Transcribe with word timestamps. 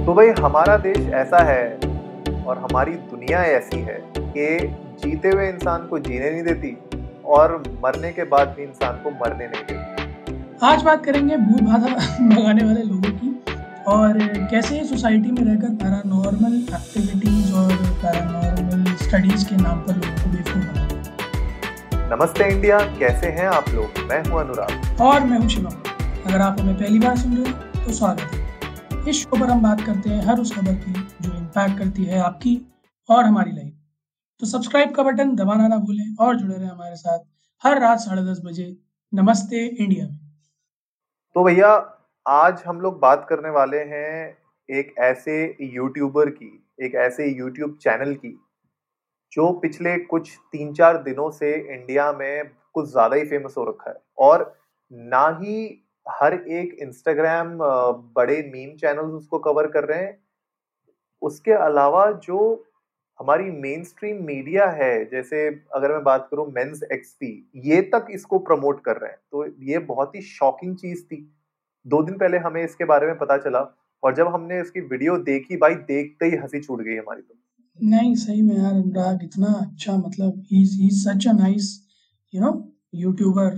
तो 0.00 0.12
भाई 0.14 0.28
हमारा 0.38 0.76
देश 0.76 0.98
ऐसा 1.14 1.38
है 1.44 1.64
और 2.44 2.58
हमारी 2.58 2.92
दुनिया 3.08 3.42
ऐसी 3.46 3.80
है 3.80 3.96
कि 4.18 4.46
जीते 5.02 5.28
हुए 5.28 5.48
इंसान 5.48 5.86
को 5.86 5.98
जीने 5.98 6.30
नहीं 6.30 6.42
देती 6.42 6.76
और 7.26 7.62
मरने 7.84 8.12
के 8.12 8.24
बाद 8.24 8.54
भी 8.56 8.62
इंसान 8.62 8.96
को 9.02 9.10
मरने 9.16 9.46
नहीं 9.46 9.62
देती। 9.62 10.56
आज 10.62 10.82
बात 10.82 11.04
करेंगे 11.04 11.36
भूत 11.36 11.62
बाधा 11.62 11.94
भगाने 12.30 12.64
वाले 12.64 12.82
लोगों 12.82 13.12
की 13.12 13.30
और 13.88 14.18
कैसे 14.50 14.82
सोसाइटी 14.84 15.30
में 15.30 15.42
रहकर 15.42 15.74
पैरानॉर्मल 15.84 16.56
एक्टिविटीज़ 16.74 17.54
और 17.54 17.72
पैरानॉर्मल 18.02 18.84
स्टडीज़ 19.04 19.48
के 19.48 19.62
नाम 19.62 19.80
पर 19.80 19.96
लोगों 19.96 20.16
को 20.16 20.30
बेवकूफ़ 20.30 20.66
बनाते 20.66 22.16
नमस्ते 22.16 22.50
इंडिया 22.50 22.78
कैसे 22.98 23.26
हैं 23.30 23.48
आप 23.48 23.68
लोग? 23.74 24.04
मैं 24.10 24.22
हूँ 24.30 24.40
अनुराग। 24.40 25.00
और 25.02 25.24
मैं 25.24 25.38
हूँ 25.38 25.48
शिवम। 25.48 25.74
अगर 26.26 26.40
आप 26.40 26.60
हमें 26.60 26.74
पहली 26.74 26.98
बार 26.98 27.16
सुन 27.16 27.36
रहे 27.36 27.50
हो 27.50 27.84
तो 27.84 27.92
स्वागत 27.92 28.34
है। 28.34 28.48
इस 29.08 29.16
शो 29.16 29.36
पर 29.40 29.50
हम 29.50 29.62
बात 29.62 29.80
करते 29.80 30.10
हैं, 30.10 30.22
हर 30.22 30.40
उस 30.40 30.54
खबर 30.54 30.74
की 30.74 30.92
जो 31.22 31.32
इम्पैक्ट 31.36 31.78
करती 31.78 32.04
है 32.04 32.18
आपकी 32.20 32.54
और 33.08 33.24
हमारी 33.24 33.52
लाइफ 33.52 33.72
तो 34.42 34.46
सब्सक्राइब 34.46 34.94
का 34.94 35.02
बटन 35.02 35.34
दबाना 35.36 35.68
ना 35.68 35.76
भूलें 35.78 36.16
और 36.20 36.36
जुड़े 36.36 36.56
रहें 36.56 36.68
हमारे 36.68 36.96
साथ 36.96 37.24
हर 37.64 37.80
रात 37.80 37.98
साढ़े 37.98 38.22
दस 38.22 38.40
बजे 38.44 38.66
नमस्ते 39.12 39.64
इंडिया 39.66 40.06
में. 40.06 40.18
तो 41.36 41.44
भैया, 41.44 41.72
आज 42.26 42.62
हम 42.66 42.80
लोग 42.80 42.98
बात 43.00 43.26
करने 43.28 43.50
वाले 43.50 43.78
हैं 43.78 44.36
एक 44.68 44.94
ऐसे 44.98 45.42
यूट्यूबर 45.74 46.30
की, 46.30 46.52
एक 46.82 46.94
ऐसे 46.94 47.28
यूट्यूब 47.28 47.76
चैनल 47.82 48.14
की, 48.14 48.38
जो 49.32 49.52
पिछले 49.52 49.98
कुछ 49.98 50.36
तीन 50.52 50.72
चार 50.74 51.02
दिनों 51.02 51.30
से 51.30 51.54
इंडिया 51.74 52.12
में 52.12 52.50
कुछ 52.74 52.90
ज़्यादा 52.90 53.16
ही 53.16 53.24
फ़ेमस 53.24 53.54
हो 53.58 53.64
रखा 53.64 53.90
है 53.90 53.96
और 54.18 54.52
ना 54.92 55.28
ही 55.40 55.86
हर 56.06 56.34
एक 56.34 56.76
इंस्टाग्राम 56.82 57.58
बड़े 58.16 58.36
मीम 58.54 58.74
चैनल्स 58.76 59.12
उसको 59.14 59.38
कवर 59.38 59.66
कर 59.66 59.84
रहे 59.84 59.98
हैं। 59.98 60.18
उसके 61.22 61.52
अलावा 61.52 62.10
जो 62.24 62.38
हमारी 63.20 63.50
मेन 63.52 63.82
स्ट्रीम 63.84 64.22
मीडिया 64.24 64.68
है, 64.70 65.04
जैसे 65.10 65.46
अगर 65.74 65.92
मैं 65.92 66.02
बात 66.04 66.28
करूँ 66.30 66.46
मेंस 66.52 66.82
एक्सपी 66.92 67.32
ये 67.66 67.80
तक 67.94 68.06
इसको 68.10 68.38
प्रमोट 68.40 68.80
कर 68.84 68.96
रहे 68.96 69.10
हैं। 69.10 69.18
तो 69.32 69.44
ये 69.64 69.78
बहुत 69.86 70.14
ही 70.16 70.22
शॉकिंग 70.22 70.76
चीज़ 70.76 71.02
थी। 71.04 71.16
दो 71.86 72.02
दिन 72.02 72.16
पहले 72.18 72.38
हमें 72.38 72.62
इसके 72.64 72.84
बारे 72.84 73.06
में 73.06 73.18
पता 73.18 73.36
चला 73.38 73.60
और 74.02 74.14
जब 74.14 74.28
हमने 74.28 74.60
इसकी 74.60 74.80
वीडियो 74.82 75.16
देखी, 75.18 75.56
भाई 75.56 75.74
देखते 75.74 76.26
ही 76.26 76.36
हँसी 76.36 76.60
छूट 76.60 76.82
गई 76.82 76.96
हमारी 76.96 77.22
तो। 77.22 77.34
नहीं, 77.78 78.14
सही 78.14 78.42
में 78.42 78.56
यार 78.56 78.72
अनुराग 78.72 79.24
इतना 79.24 79.52
अच्छा 79.60 79.96
मतलब 79.96 80.42
ही 80.46 80.62
is 80.62 80.96
such 80.98 81.26
a 81.28 81.32
nice 81.32 81.68
you 82.32 82.40
know 82.40 82.52
YouTuber 82.94 83.54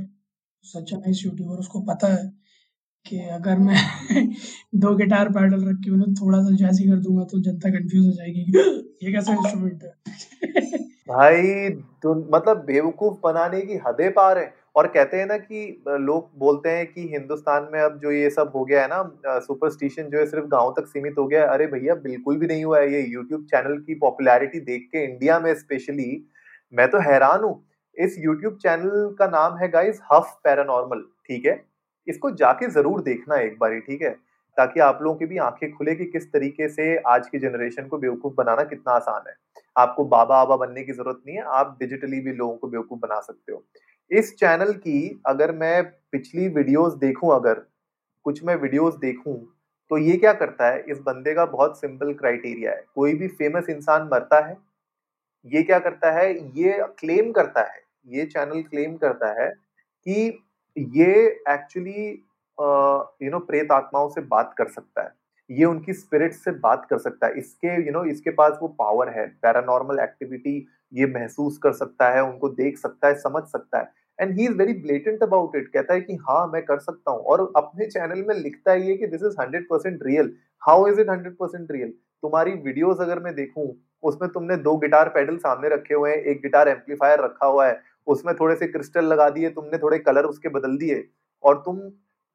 such 0.64 0.92
a 0.94 0.96
nice 0.96 1.24
YouTuber 1.24 1.58
उसको 1.58 1.80
पता 1.86 2.08
है 2.14 2.22
कि 3.06 3.18
अगर 3.32 3.58
मैं 3.58 3.76
दो 4.76 4.94
गिटार 4.96 5.28
पैडल 5.32 5.64
रख 5.68 5.76
के 5.84 5.90
उन्हें 5.90 6.14
थोड़ा 6.14 6.40
सा 6.42 6.56
जैसी 6.56 6.88
कर 6.90 6.98
दूँगा 7.00 7.24
तो 7.32 7.40
जनता 7.42 7.70
कंफ्यूज 7.70 8.06
हो 8.06 8.12
जाएगी 8.12 8.46
ये 9.02 9.12
कैसा 9.12 9.32
इंस्ट्रूमेंट 9.38 9.82
है? 9.84 9.92
भाई 11.08 11.70
तो 12.02 12.14
मतलब 12.36 12.64
बेवकूफ़ 12.66 13.14
बनाने 13.24 13.60
की 13.62 13.76
हदें 13.86 14.10
पार 14.14 14.38
है। 14.38 14.52
और 14.76 14.86
कहते 14.88 15.16
हैं 15.16 15.26
ना 15.26 15.36
कि 15.38 15.62
लोग 16.02 16.30
बोलते 16.38 16.70
हैं 16.70 16.86
कि 16.86 17.02
हिंदुस्तान 17.08 17.68
में 17.72 17.80
अब 17.80 17.98
जो 18.02 18.12
ये 18.12 18.30
सब 18.30 18.52
हो 18.56 18.64
गया 18.64 18.82
है 18.82 18.88
ना 18.88 19.38
सुपरस्टिशन 19.40 20.08
जो 20.10 20.18
है 20.18 20.26
सिर्फ़ 20.26 20.46
गाँव 20.48 20.72
तक 20.78 20.86
सीमित 20.88 21.14
हो 21.18 21.26
गया 21.26 21.42
है। 21.42 21.48
अरे 21.48 21.66
भैया 21.66 21.94
बिल्कुल 22.04 22.36
भी 22.38 22.46
नहीं 22.46 22.64
हुआ 22.64 22.80
है। 22.80 22.92
ये 22.94 23.02
यूट्यूब 23.08 23.44
चैनल 23.46 23.78
की 23.86 23.94
पॉपुलैरिटी 24.00 24.60
देख 24.70 24.88
के 24.92 25.04
इंडिया 25.04 25.38
में 25.40 25.54
स्पेशली 25.56 26.10
मैं 26.72 26.88
तो 26.90 26.98
हैरान 27.10 27.44
हूँ। 27.44 27.54
इस 27.96 28.16
यूट्यूब 28.18 28.56
चैनल 28.56 29.14
का 29.18 29.26
नाम 29.28 29.56
है 29.58 29.68
गाइज़ 29.68 30.00
हफ 30.12 30.38
पैरानॉर्मल 30.44 31.00
ठीक 31.28 31.46
है? 31.46 31.62
इसको 32.06 32.30
जाके 32.32 32.68
ज़रूर 32.70 33.02
देखना 33.02 33.36
एक 33.36 33.58
बार, 33.58 33.78
ठीक 33.80 34.02
है? 34.02 34.10
ताकि 34.56 34.80
आप 34.80 34.98
लोगों 35.02 35.16
की 35.18 35.26
भी 35.26 35.38
आँखें 35.38 35.72
खुले 35.72 35.94
कि 35.94 36.04
किस 36.06 36.32
तरीके 36.32 36.68
से 36.68 36.96
आज 37.08 37.28
की 37.28 37.38
जनरेशन 37.38 37.86
को 37.88 37.98
बेवकूफ़ 37.98 38.34
बनाना 38.34 38.64
कितना 38.64 38.92
आसान 38.92 39.28
है। 39.28 39.34
आपको 39.76 40.04
बाबा 40.06 40.36
आबा 40.36 40.56
बनने 40.56 40.82
की 40.84 40.92
ज़रूरत 40.92 41.20
नहीं 41.26 41.36
है, 41.36 41.42
आप 41.42 41.76
डिजिटली 41.80 42.20
भी 42.20 42.32
लोगों 42.32 42.56
को 42.56 42.68
बेवकूफ़ 42.68 43.00
बना 43.00 43.20
सकते 43.20 43.52
हो। 43.52 43.62
इस 44.10 44.34
चैनल 44.36 44.72
की 44.74 45.20
अगर 45.26 45.52
मैं 45.52 45.82
पिछली 46.12 46.48
वीडियोस 46.48 46.94
देखूँ, 46.96 47.34
अगर 47.34 47.62
कुछ 48.26 48.44
मैं 48.44 48.56
वीडियोस 48.56 48.96
देखूँ 48.96 49.36
तो 49.90 49.98
ये 49.98 50.16
क्या 50.16 50.32
करता 50.32 50.66
है? 50.66 50.84
इस 50.88 50.98
बंदे 51.00 51.34
का 51.34 51.44
बहुत 51.46 51.80
सिंपल 51.80 52.12
क्राइटेरिया 52.14 52.70
है। 52.72 52.84
कोई 52.94 53.14
भी 53.14 53.28
फ़ेमस 53.30 53.68
इंसान 53.70 54.08
मरता 54.12 54.38
है, 54.46 54.56
ये 55.46 55.62
क्या 55.62 55.78
करता 55.78 56.10
है? 56.12 56.32
ये 56.58 56.78
क्लेम 56.98 57.32
करता 57.32 57.60
है 57.62 57.80
ये 58.06 58.24
चैनल 58.26 58.62
क्लेम 58.62 58.96
करता 58.96 59.32
है 59.42 59.48
कि 60.06 60.44
ये 60.76 61.14
एक्चुअली 61.50 62.08
यू 63.22 63.30
नो 63.30 63.38
प्रेत 63.40 63.72
आत्माओं 63.72 64.08
से 64.08 64.20
बात 64.28 64.54
कर 64.58 64.68
सकता 64.68 65.02
है। 65.02 65.10
ये 65.50 65.64
उनकी 65.64 65.92
स्पिरिट 65.92 66.32
से 66.32 66.50
बात 66.60 66.86
कर 66.90 66.98
सकता 66.98 67.26
है। 67.26 67.38
इसके 67.38 67.68
यू 67.68 67.82
you 67.82 67.92
नो 67.92 67.98
know, 67.98 68.10
इसके 68.10 68.30
पास 68.30 68.58
वो 68.62 68.68
पावर 68.68 69.08
है। 69.08 69.26
पैरानॉर्मल 69.42 69.98
एक्टिविटी 70.00 70.56
ये 70.92 71.06
महसूस 71.14 71.58
कर 71.62 71.72
सकता 71.72 72.10
है 72.10 72.22
उनको 72.22 72.48
देख 72.50 72.78
सकता 72.78 73.08
है 73.08 73.14
समझ 73.20 73.42
सकता 73.44 73.78
है। 73.78 73.90
And 74.18 74.38
he 74.38 74.44
is 74.44 74.56
very 74.56 74.72
blatant 74.80 75.22
about 75.22 75.56
it 75.56 75.68
कहता 75.68 75.94
है 75.94 76.00
कि 76.00 76.16
हाँ 76.28 76.46
मैं 76.52 76.62
कर 76.64 76.78
सकता 76.80 77.10
हूँ। 77.10 77.20
और 77.20 77.40
अपने 77.56 77.86
चैनल 77.86 78.24
में 78.28 78.34
लिखता 78.36 78.72
है 78.72 78.88
ये 78.88 78.96
कि 78.96 79.06
this 79.06 79.22
is 79.22 79.40
hundred 79.40 79.66
percent 79.70 80.02
real 80.06 80.32
how 80.62 80.86
is 80.88 81.00
it 81.00 81.10
hundred 81.10 81.36
percent 81.36 81.70
real 81.72 81.90
तुम्हारी 82.22 82.52
वीडियोस 82.64 83.00
अगर 83.00 83.18
मैं 83.20 83.34
देखूँ 83.34 83.72
उसमें 84.02 84.28
तुमने 84.30 84.56
दो 84.58 84.76
गिटार 84.76 85.08
पेडल 85.08 85.36
सामने 85.38 85.68
रखे 85.68 85.94
हुए 85.94 86.10
हैं 86.10 86.16
एक 86.16 86.40
गिटार 86.42 86.68
एम्पलीफायर 86.68 87.20
रखा 87.20 87.46
हुआ 87.46 87.66
है 87.66 87.80
उसमें 88.06 88.34
थोड़े 88.34 88.56
से 88.56 88.66
क्रिस्टल 88.66 89.04
लगा 89.04 89.30
दिए 89.30 89.50
तुमने 89.50 89.78
थोड़े 89.78 89.98
कलर 89.98 90.24
उसके 90.24 90.48
बदल 90.48 90.76
दिए 90.76 91.08
और 91.42 91.58
तुम 91.58 91.78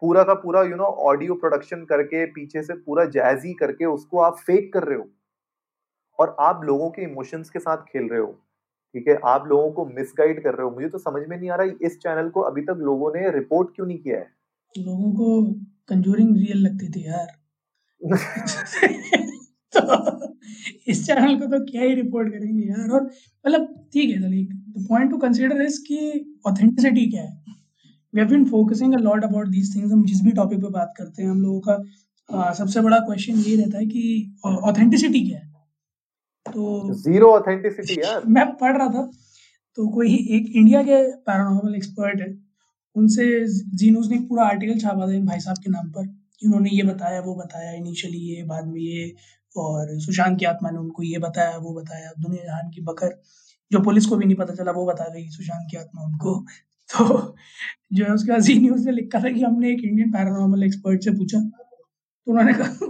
पूरा 0.01 0.23
का 0.23 0.33
पूरा 0.33 0.63
यू 0.63 0.75
नो 0.75 0.83
ऑडियो 0.83 1.35
प्रोडक्शन 1.35 1.85
करके 1.85 2.25
पीछे 2.25 2.63
से 2.63 2.73
पूरा 2.73 3.05
जैजी 3.05 3.53
करके 3.53 3.85
उसको 3.85 4.19
आप 4.19 4.37
फेक 4.37 4.73
कर 4.73 4.83
रहे 4.83 4.97
हो। 4.97 5.09
और 6.19 6.35
आप 6.39 6.61
लोगों 6.63 6.89
के 6.89 7.01
इमोशंस 7.01 7.49
के 7.49 7.59
साथ 7.59 7.77
खेल 7.77 8.09
रहे 8.09 8.19
हो 8.19 8.39
ठीक 8.93 9.07
है? 9.07 9.19
आप 9.25 9.47
लोगों 9.47 9.71
को 9.71 9.85
मिसगाइड 9.85 10.43
कर 10.43 10.55
रहे 10.55 10.63
हो। 10.63 10.71
मुझे 10.71 10.89
तो 10.89 10.97
समझ 10.97 11.27
में 11.27 11.37
नहीं 11.37 11.49
आ 11.49 11.55
रहा 11.55 11.67
इस 11.81 11.97
चैनल 11.97 12.29
को 12.29 12.41
अभी 12.41 12.61
तक 12.61 12.75
लोगों 12.77 13.11
ने 13.15 13.31
रिपोर्ट 13.31 13.75
क्यों 13.75 13.87
नहीं 13.87 13.97
किया 13.97 14.17
है? 14.17 14.27
लोगों 14.77 15.11
को 15.13 15.51
कंजूरिंग 15.87 16.37
रियल 16.37 16.57
लगती 16.57 16.89
थी 16.89 17.07
यार। 17.07 17.27
तो 19.77 20.37
इस 20.87 21.07
चैनल 21.07 21.39
को 21.39 21.45
तो 21.45 21.65
क्या 21.71 21.81
ही 21.81 21.95
रिपोर्ट 21.95 22.29
करेंगे 22.29 22.67
यार? 22.67 22.89
और 22.89 23.09
मतलब 23.47 23.67
ठीक 23.93 24.09
है 24.09 24.21
दलीक 24.21 24.53
the 24.77 24.85
point 24.89 25.11
to 25.11 25.17
consider 25.17 25.61
is 25.61 25.79
कि 25.87 25.99
ऑथेंटिसिटी 26.47 27.05
क्या 27.11 27.21
है? 27.23 27.35
We 28.13 28.19
have 28.21 28.29
been 28.29 28.45
focusing 28.45 28.93
a 28.93 28.97
lot 28.99 29.23
about 29.23 29.47
these 29.49 29.75
things 29.75 29.91
हम 29.91 30.03
जिस 30.05 30.21
भी 30.21 30.31
टॉपिक 30.31 30.59
पे 30.61 30.69
बात 30.71 30.93
करते 30.97 31.23
हैं 31.23 31.29
हम 31.29 31.41
लोगों 31.41 31.59
का 31.59 31.77
आ, 32.29 32.51
सबसे 32.53 32.81
बड़ा 32.81 32.97
क्वेश्चन 33.01 33.37
ये 33.41 33.55
रहता 33.55 33.77
है 33.77 33.85
कि 33.85 34.03
ऑथेंटिसिटी 34.63 35.19
क्या 35.27 35.37
है? 35.39 35.45
तो 36.45 36.93
ज़ीरो 36.95 37.29
ऑथेंटिसिटी 37.31 38.01
यार। 38.03 38.25
मैं 38.29 38.45
पढ़ 38.57 38.77
रहा 38.77 38.87
था 38.89 39.09
तो 39.77 39.87
कोई 39.89 40.13
एक 40.37 40.51
इंडिया 40.55 40.81
के 40.83 41.01
पैरानॉर्मल 41.21 41.75
एक्सपर्ट 41.75 42.21
है 42.21 42.27
उनसे 42.95 43.25
जी 43.75 43.91
न्यूज़ 43.91 44.09
ने 44.09 44.19
पूरा 44.27 44.45
आर्टिकल 44.45 44.79
छापा 44.79 45.07
था 45.07 45.13
इन 45.13 45.25
भाई 45.25 45.39
साहब 45.39 45.57
के 45.57 45.71
नाम 45.71 45.89
पर 45.91 46.07
उन्होंने 46.41 46.69
ये 46.69 46.83
बताया 46.83 47.19
वो 47.21 47.35
बताया 47.35 47.71
इनिशियली 47.73 48.17
ये 48.29 48.43
बाद 48.43 48.67
में 48.67 48.79
ये 48.81 49.03
और 49.61 49.99
सुशांत 49.99 50.39
की 50.39 50.45
आत्मा 50.45 50.69
ने 50.69 50.77
उनको 50.77 51.03
ये 51.03 51.17
बताया 51.17 51.57
वो 51.57 51.73
बताया 51.73 52.11
दुनिया 52.19 52.45
जहान 52.45 52.71
की 52.71 52.81
बकर। 52.81 53.21
जो 53.71 53.79
पुलिस 53.79 54.05
को 54.05 54.15
भी 54.15 54.25
नहीं 54.25 54.35
पता 54.35 54.55
चला 54.55 54.71
वो 54.71 54.85
बता 54.85 55.03
गई 55.03 55.29
सुशांत 55.29 55.67
की 55.71 55.77
आत्मा 55.77 56.03
उनको। 56.03 56.45
तो 56.97 57.35
जो 57.93 58.05
है 58.05 58.11
उसके 58.11 58.31
बाद 58.31 58.41
जी 58.41 58.59
न्यूज़ 58.59 58.85
ने 58.85 58.91
लिखा 58.91 59.19
था 59.19 59.29
कि 59.29 59.41
हमने 59.41 59.71
एक 59.71 59.81
इंडियन 59.83 60.11
पैरानॉर्मल 60.11 60.63
एक्सपर्ट 60.63 61.03
से 61.03 61.11
पूछा। 61.11 61.39
तो 61.39 62.31
उन्होंने 62.31 62.53
कहा 62.53 62.85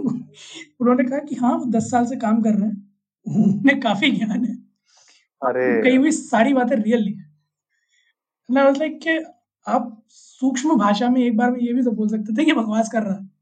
उन्होंने 0.80 1.04
कहा 1.04 1.18
कि 1.18 1.34
हाँ 1.34 1.58
वो 1.58 1.64
दस 1.64 1.90
साल 1.90 2.06
से 2.06 2.16
काम 2.16 2.42
कर 2.42 2.50
रहे 2.50 2.68
हैं। 2.68 2.94
उन्हें 3.28 3.80
काफ़ी 3.80 4.10
ज्ञान 4.10 4.44
है। 4.44 4.54
अरे। 5.42 5.82
कई 5.82 5.96
हुई 5.96 6.10
सारी 6.10 6.54
बातें 6.54 6.76
रियल 6.76 7.02
ली 7.02 7.18
लाइक 8.50 9.00
कि 9.02 9.24
आप 9.68 10.02
सूक्ष्म 10.08 10.78
भाषा 10.78 11.08
में 11.08 11.20
एक 11.20 11.36
बार 11.36 11.50
में 11.50 11.60
ये 11.60 11.72
भी 11.72 11.82
तो 11.82 11.90
बोल 11.90 12.08
सकते 12.08 12.36
थे 12.36 12.44
कि 12.44 12.52
बकवास 12.52 12.88
कर 12.88 13.02
रहा 13.02 13.14
है। 13.14 13.37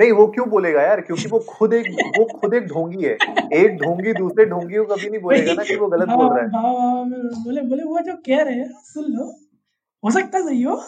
नहीं 0.00 0.12
वो 0.12 0.26
क्यों 0.26 0.48
बोलेगा 0.48 0.82
यार? 0.82 1.00
क्योंकि 1.00 1.28
वो 1.28 1.38
खुद 1.48 1.74
एक 1.74 1.86
वो 2.18 2.38
खुद 2.38 2.54
एक 2.54 2.62
ढोंगी 2.66 3.04
है। 3.04 3.14
एक 3.52 3.76
ढोंगी 3.76 4.12
दूसरे 4.12 4.44
ढोंगी 4.44 4.74
को 4.74 4.84
कभी 4.84 5.10
नहीं 5.10 5.20
बोलेगा 5.20 5.52
ना 5.52 5.62
कि 5.62 5.76
वो 5.76 5.86
गलत 5.86 6.08
बोल 6.08 6.26
रहा 6.26 6.44
है। 6.44 6.50
हाँ, 6.50 6.62
हाँ, 6.62 6.96
हाँ, 6.96 7.04
बोले 7.44 7.60
बोले 7.60 7.82
वो 7.82 8.00
जो 8.00 8.12
कह 8.16 8.42
रहे 8.42 8.54
हैं 8.54 8.72
सुन 8.74 9.04
लो। 9.04 9.24
हो 10.04 10.10
सकता 10.10 10.38
है 10.38 10.44
सही 10.44 10.62
हो। 10.62 10.82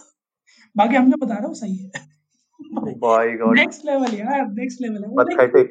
बाकी 0.76 0.96
हम 0.96 1.10
जो 1.10 1.26
बता 1.26 1.34
रहे 1.34 1.46
हो 1.46 1.54
सही 1.54 1.76
है। 1.76 1.90
गॉड 3.36 3.58
नेक्स्ट 3.58 3.84
लेवल 3.84 4.14
यार 4.14 4.46
नेक्स्ट 4.52 4.80
लेवल 4.80 5.04
है। 5.58 5.64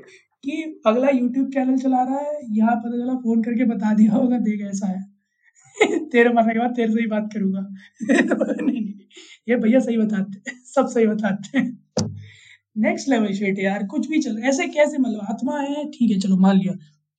कि 0.44 0.82
अगला 0.86 1.10
यूट्यूब 1.10 1.52
चैनल 1.52 1.78
चला 1.78 2.04
रहा 2.04 2.18
है 2.18 2.40
यहाँ 2.50 2.76
पता 2.76 2.90
चला 2.90 3.14
फ़ोन 3.14 3.44
करके 3.44 3.66
बता 3.66 3.94
दिया 3.94 4.12
होगा 4.12 4.38
देख 4.38 4.62
ऐसा 4.62 4.88
है। 4.88 5.12
तेरे 6.10 6.30
मरने 6.30 6.54
के 6.54 6.60
बाद 6.60 6.76
तेरे 6.76 6.94
से 6.94 7.00
ही 7.02 7.08
बात 7.08 7.30
करूँगा। 7.34 7.68
नहीं 8.62 8.82
नहीं 8.82 8.94
ये 9.50 9.56
भैया 9.56 9.80
सही 9.80 9.98
बताते 9.98 10.52
सब 10.76 10.88
सही 10.88 11.08
बताते 11.08 11.60
हैं। 11.60 11.80
नेक्स्ट 12.76 13.10
लेवल 13.10 13.34
शेट 13.34 13.60
यार 13.60 13.86
कुछ 13.88 14.08
भी 14.08 14.22
चल। 14.22 14.38
ऐसे 14.44 14.68
कैसे 14.70 14.98
मतलब 14.98 15.26
आत्मा 15.30 15.60
है 15.60 15.86
ठीक 15.92 16.12
है 16.12 16.20
चलो 16.20 16.38
मान 16.38 16.58
लिया। 16.58 16.74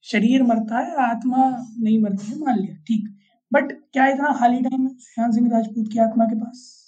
शरीर 0.05 0.43
मरता 0.43 0.79
है 0.79 0.95
आत्मा 1.03 1.49
नहीं 1.79 1.99
मरती 2.03 2.31
है 2.31 2.39
मान 2.39 2.59
लिया 2.59 2.77
ठीक। 2.89 3.09
बट 3.53 3.73
क्या 3.93 4.07
इतना 4.09 4.33
खाली 4.39 4.61
टाइम 4.63 4.83
है 4.83 4.95
सुशांत 4.95 5.35
सिंह 5.35 5.51
राजपूत 5.51 5.89
की 5.93 5.99
आत्मा 6.01 6.25
के 6.25 6.37
पास? 6.37 6.79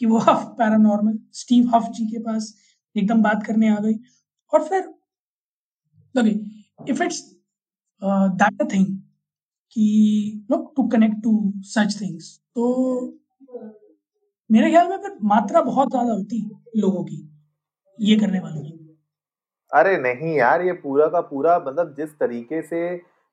कि 0.00 0.06
वो 0.06 0.18
हफ 0.18 0.44
पैरानॉर्मल 0.58 1.18
स्टीव 1.34 1.70
हफ 1.74 1.90
जी 1.94 2.06
के 2.06 2.18
पास 2.22 2.54
एकदम 2.96 3.22
बात 3.22 3.42
करने 3.46 3.68
आ 3.68 3.78
गई। 3.80 3.94
और 4.52 4.64
फिर 4.64 4.96
it's 7.04 7.18
uh, 8.02 8.28
that 8.38 8.62
a 8.62 8.66
thing 8.66 8.86
कि 9.76 10.46
no 10.50 10.56
to 10.76 10.86
connect 10.88 11.22
to 11.22 11.32
such 11.66 12.00
things 12.00 12.28
तो 12.54 12.64
मेरे 14.50 14.70
ख्याल 14.70 14.88
में 14.88 14.96
फिर 14.98 15.16
मात्रा 15.24 15.60
बहुत 15.62 15.90
ज़्यादा 15.90 16.12
होती 16.12 16.40
लोगों 16.76 17.02
की। 17.04 17.16
ये 18.00 18.16
करने 18.16 18.40
वालों 18.40 18.62
की 18.62 18.76
अरे 19.72 19.96
नहीं 19.98 20.34
यार 20.36 20.62
ये 20.62 20.72
पूरा 20.82 21.06
का 21.08 21.20
पूरा 21.22 21.58
मतलब 21.58 21.94
जिस 21.96 22.10
तरीके 22.18 22.60
से 22.62 22.80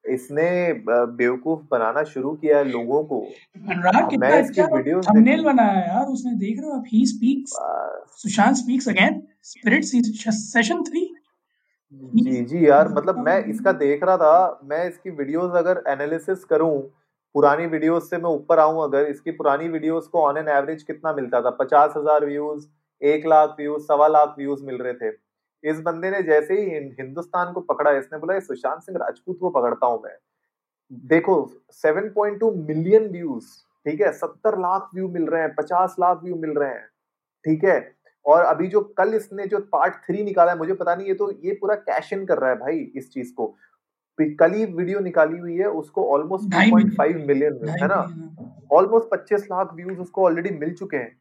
इसने 0.06 0.48
बेवकूफ़ 0.88 1.62
बनाना 1.72 2.04
शुरू 2.06 2.32
किया 2.34 2.58
है 2.58 2.64
लोगों 2.66 3.04
को। 3.04 3.20
अनुराग 3.20 4.10
कितना 4.10 4.28
मैं 4.28 4.42
इसकी 4.42 4.62
अच्छा 4.62 4.76
वीडियोस 4.76 5.08
थंबनेल 5.08 5.44
बनाया 5.44 5.72
है 5.72 5.88
यार 5.88 6.06
उसने 6.08 6.34
देख 6.38 6.60
रहे 6.60 6.70
हो 6.70 6.76
आप 6.76 6.84
he 6.88 7.06
speaks 7.06 7.56
Sushant 8.18 8.56
speaks 8.56 8.90
again 8.90 9.22
spirit 9.44 9.84
session 9.84 10.84
3 10.86 11.08
जी 12.16 12.44
जी 12.44 12.68
यार 12.68 12.88
मतलब 12.90 13.18
मैं 13.26 13.44
इसका 13.46 13.72
देख 13.80 14.04
रहा 14.04 14.18
था 14.18 14.60
मैं 14.64 14.88
इसकी 14.88 15.10
वीडियोस 15.12 15.56
अगर 15.56 15.84
एनालिसिस 15.90 16.44
करूँ 16.46 16.80
पुरानी 17.36 17.66
वीडियोस 17.68 18.10
से 18.10 18.18
मैं 18.18 18.30
ऊपर 18.32 18.60
आऊँ 18.60 18.84
अगर 18.84 19.06
इसकी 19.08 19.32
पुरानी 19.34 19.68
वीडियोस 19.70 20.08
को 20.08 20.22
ऑन 20.22 20.38
एन 20.38 20.48
एवरेज 20.50 20.84
कितना 20.84 21.14
मिलता 21.14 21.42
था? 21.42 21.50
पचास 21.60 21.94
हज़ार 21.98 22.26
व्यूज़ 22.26 22.66
एक 23.02 23.26
लाख 23.28 23.56
व्यूज़ 23.60 23.84
सवा 23.84 24.08
लाख 24.08 24.36
व्यूज़ 24.38 24.64
मिल 24.66 24.78
रहे 24.78 24.94
थे। 24.94 25.14
इस 25.64 25.80
बंदे 25.82 26.10
ने 26.12 26.22
जैसे 26.24 26.54
ही 26.54 26.80
हिंदुस्तान 27.00 27.52
को 27.54 27.62
पकड़ा 27.64 27.92
इसने 27.92 28.20
बोला 28.20 28.40
सुशांत 28.42 28.82
सिंह 28.82 28.98
राजपूत 29.00 29.38
को 29.40 29.50
पकड़ता 29.52 29.88
हूँ 29.88 30.02
मैं। 30.04 30.18
देखो 31.08 31.36
7.2 31.74 32.52
मिलियन 32.68 33.08
व्यूज़ 33.12 33.46
ठीक 33.86 34.02
है? 34.02 34.12
70 34.14 34.58
लाख 34.60 34.90
व्यू 34.96 35.08
मिल 35.10 35.26
रहे 35.26 35.42
हैं 35.42 35.54
50 35.56 35.96
लाख 36.00 36.22
व्यू 36.24 36.36
मिल 36.38 36.52
रहे 36.52 36.70
हैं 36.70 36.86
ठीक 37.46 37.64
है? 37.64 37.80
और 38.26 38.44
अभी 38.44 38.68
जो 38.68 38.82
कल 38.98 39.14
इसने 39.14 39.46
जो 39.48 39.60
पार्ट 39.72 39.96
थ्री 40.06 40.24
निकाला 40.24 40.52
है 40.52 40.58
मुझे 40.58 40.74
पता 40.74 40.96
नहीं 40.96 41.08
ये 41.08 41.14
तो 41.14 41.32
ये 41.44 41.54
पूरा 41.62 41.76
कैश 41.90 42.14
इन 42.14 42.26
कर 42.26 42.38
रहा 42.38 42.50
है 42.50 42.56
भाई 42.58 42.80
इस 42.98 43.12
चीज़ 43.14 43.34
को। 43.34 43.48
कल 44.20 44.54
ही 44.54 44.66
वीडियो 44.66 45.00
निकाली 45.00 45.38
हुई 45.38 45.58
है 45.58 45.70
उसको 45.74 46.04
ऑलमोस्ट 46.12 46.50
ढाई 46.52 46.72
2.5 46.72 47.26
मिलियन 47.28 47.60
है 47.70 47.88
ना? 47.88 48.02
ऑलमोस्ट 48.72 49.10
25 49.10 49.44
लाख 49.46 49.74
व्यूज़ 49.74 50.00
उसको 50.00 50.26
ऑलरेडी 50.26 50.50
मिल 50.58 50.74
चुके 50.74 50.98
हैं। 50.98 51.18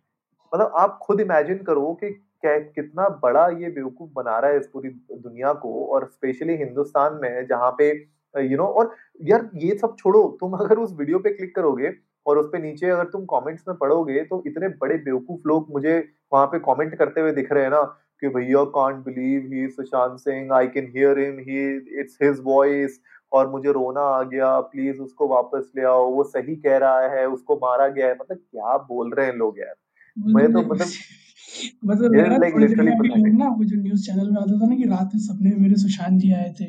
मतलब 0.54 0.72
आप 0.76 0.98
खुद 1.02 1.20
इमेजिन 1.20 1.58
करो 1.58 1.98
कि 2.04 2.10
कितना 2.46 3.08
बड़ा 3.22 3.48
ये 3.48 3.68
बेवकूफ़ 3.70 4.10
बना 4.14 4.38
रहा 4.38 4.50
है 4.50 4.58
इस 4.58 4.66
पूरी 4.66 4.88
दुनिया 5.12 5.52
को 5.52 5.86
और 5.86 6.08
स्पेशली 6.12 6.56
हिंदुस्तान 6.56 7.18
में 7.22 7.46
जहाँ 7.46 7.70
पे 7.78 7.90
यू 8.34 8.56
नो 8.56 8.64
और 8.64 8.94
यार 9.22 9.50
ये 9.54 9.78
सब 9.78 9.96
छोड़ो, 9.98 10.36
तुम 10.40 10.52
अगर 10.60 10.78
उस 10.78 10.92
वीडियो 10.98 11.18
पे 11.18 11.30
क्लिक 11.30 11.54
करोगे 11.56 11.92
और 12.26 12.38
उस 12.38 12.46
पे 12.46 12.58
नीचे 12.58 12.90
अगर 12.90 13.04
तुम 13.04 13.24
कमेंट्स 13.24 13.64
में 13.68 13.76
पढ़ोगे 13.76 14.24
तो 14.24 14.42
इतने 14.46 14.68
बड़े 14.68 14.94
बेवकूफ़ 14.98 15.48
लोग 15.48 15.66
मुझे 15.70 16.08
वहाँ 16.32 16.46
पे 16.46 16.58
कमेंट 16.58 16.94
करते 16.94 17.20
हुए 17.20 17.32
दिख 17.32 17.52
रहे 17.52 17.62
हैं 17.62 17.70
ना 17.70 17.82
कि 18.20 18.28
भैया 18.28 18.64
can't 18.64 18.96
believe 18.96 19.50
he 19.52 19.68
Sushant 19.68 20.18
Singh 20.18 20.54
I 20.54 20.66
can 20.66 20.92
hear 20.96 21.18
him 21.18 21.38
he 21.38 21.76
it's 22.00 22.18
his 22.22 22.40
voice 22.44 23.00
और 23.32 23.50
मुझे 23.50 23.72
रोना 23.72 24.00
आ 24.00 24.22
गया 24.22 24.60
प्लीज़ 24.60 25.00
उसको 25.00 25.28
वापस 25.28 25.72
ले 25.76 25.84
आओ, 25.84 26.10
वो 26.10 26.24
सही 26.24 26.56
कह 26.56 26.76
रहा 26.76 27.00
है, 27.00 27.26
उसको 27.28 27.56
मारा 27.56 27.88
गया 27.88 28.06
है। 28.06 28.14
मतलब 28.20 28.36
क्या 28.38 28.76
बोल 28.78 29.12
रहे 29.12 29.26
हैं 29.26 29.34
लोग 29.34 29.58
यार? 29.58 29.74
मैं 30.18 30.52
तो 30.52 30.62
मतलब 30.62 30.86
मतलब 31.84 32.14
है 32.16 32.24
literally 32.24 32.78
में 32.78 32.92
अभी 32.92 33.08
pathetic. 33.08 33.26
लोग 33.26 33.38
ना 33.38 33.48
वो 33.48 33.64
जो 33.64 33.76
न्यूज़ 33.76 34.06
चैनल 34.06 34.30
में 34.30 34.42
आता 34.42 34.60
था 34.60 34.66
ना 34.66 34.76
कि 34.76 34.84
रात 34.84 35.10
में 35.14 35.20
सपने 35.20 35.50
में 35.50 35.56
मेरे 35.56 35.74
सुशांत 35.74 36.20
जी 36.20 36.32
आए 36.32 36.54
थे। 36.60 36.64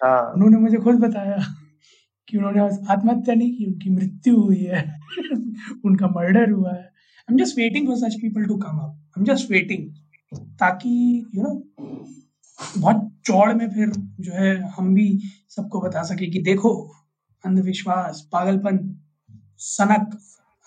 हाँ। 0.00 0.32
उन्होंने 0.32 0.56
मुझे 0.56 0.76
खुद 0.76 0.94
बताया 0.94 1.36
कि 2.28 2.38
उन्होंने 2.38 2.60
आत्महत्या 2.60 3.34
नहीं 3.34 3.56
की 3.56 3.66
उनकी 3.66 3.90
मृत्यु 3.90 4.40
हुई 4.40 4.64
है। 4.64 5.00
उनका 5.84 6.06
मर्डर 6.06 6.50
हुआ 6.50 6.72
है। 6.72 6.82
I 6.82 7.32
am 7.32 7.36
just 7.36 7.58
waiting 7.58 7.86
for 7.86 7.96
such 7.96 8.14
people 8.14 8.44
to 8.44 8.56
come 8.56 8.78
up 8.78 9.00
I 9.18 9.20
am 9.20 9.24
just 9.24 9.50
waiting 9.50 9.94
ताकि 10.38 11.24
यू 11.34 11.42
नो 11.42 11.54
बहुत 12.78 13.12
चौड़ 13.24 13.54
में 13.54 13.70
फिर 13.70 13.90
जो 14.20 14.32
है 14.32 14.70
हम 14.70 14.94
भी 14.94 15.20
सबको 15.48 15.80
बता 15.80 16.02
सके 16.02 16.26
कि 16.26 16.42
देखो 16.42 16.92
अंधविश्वास 17.44 18.28
पागलपन 18.32 19.02
सनक 19.58 20.18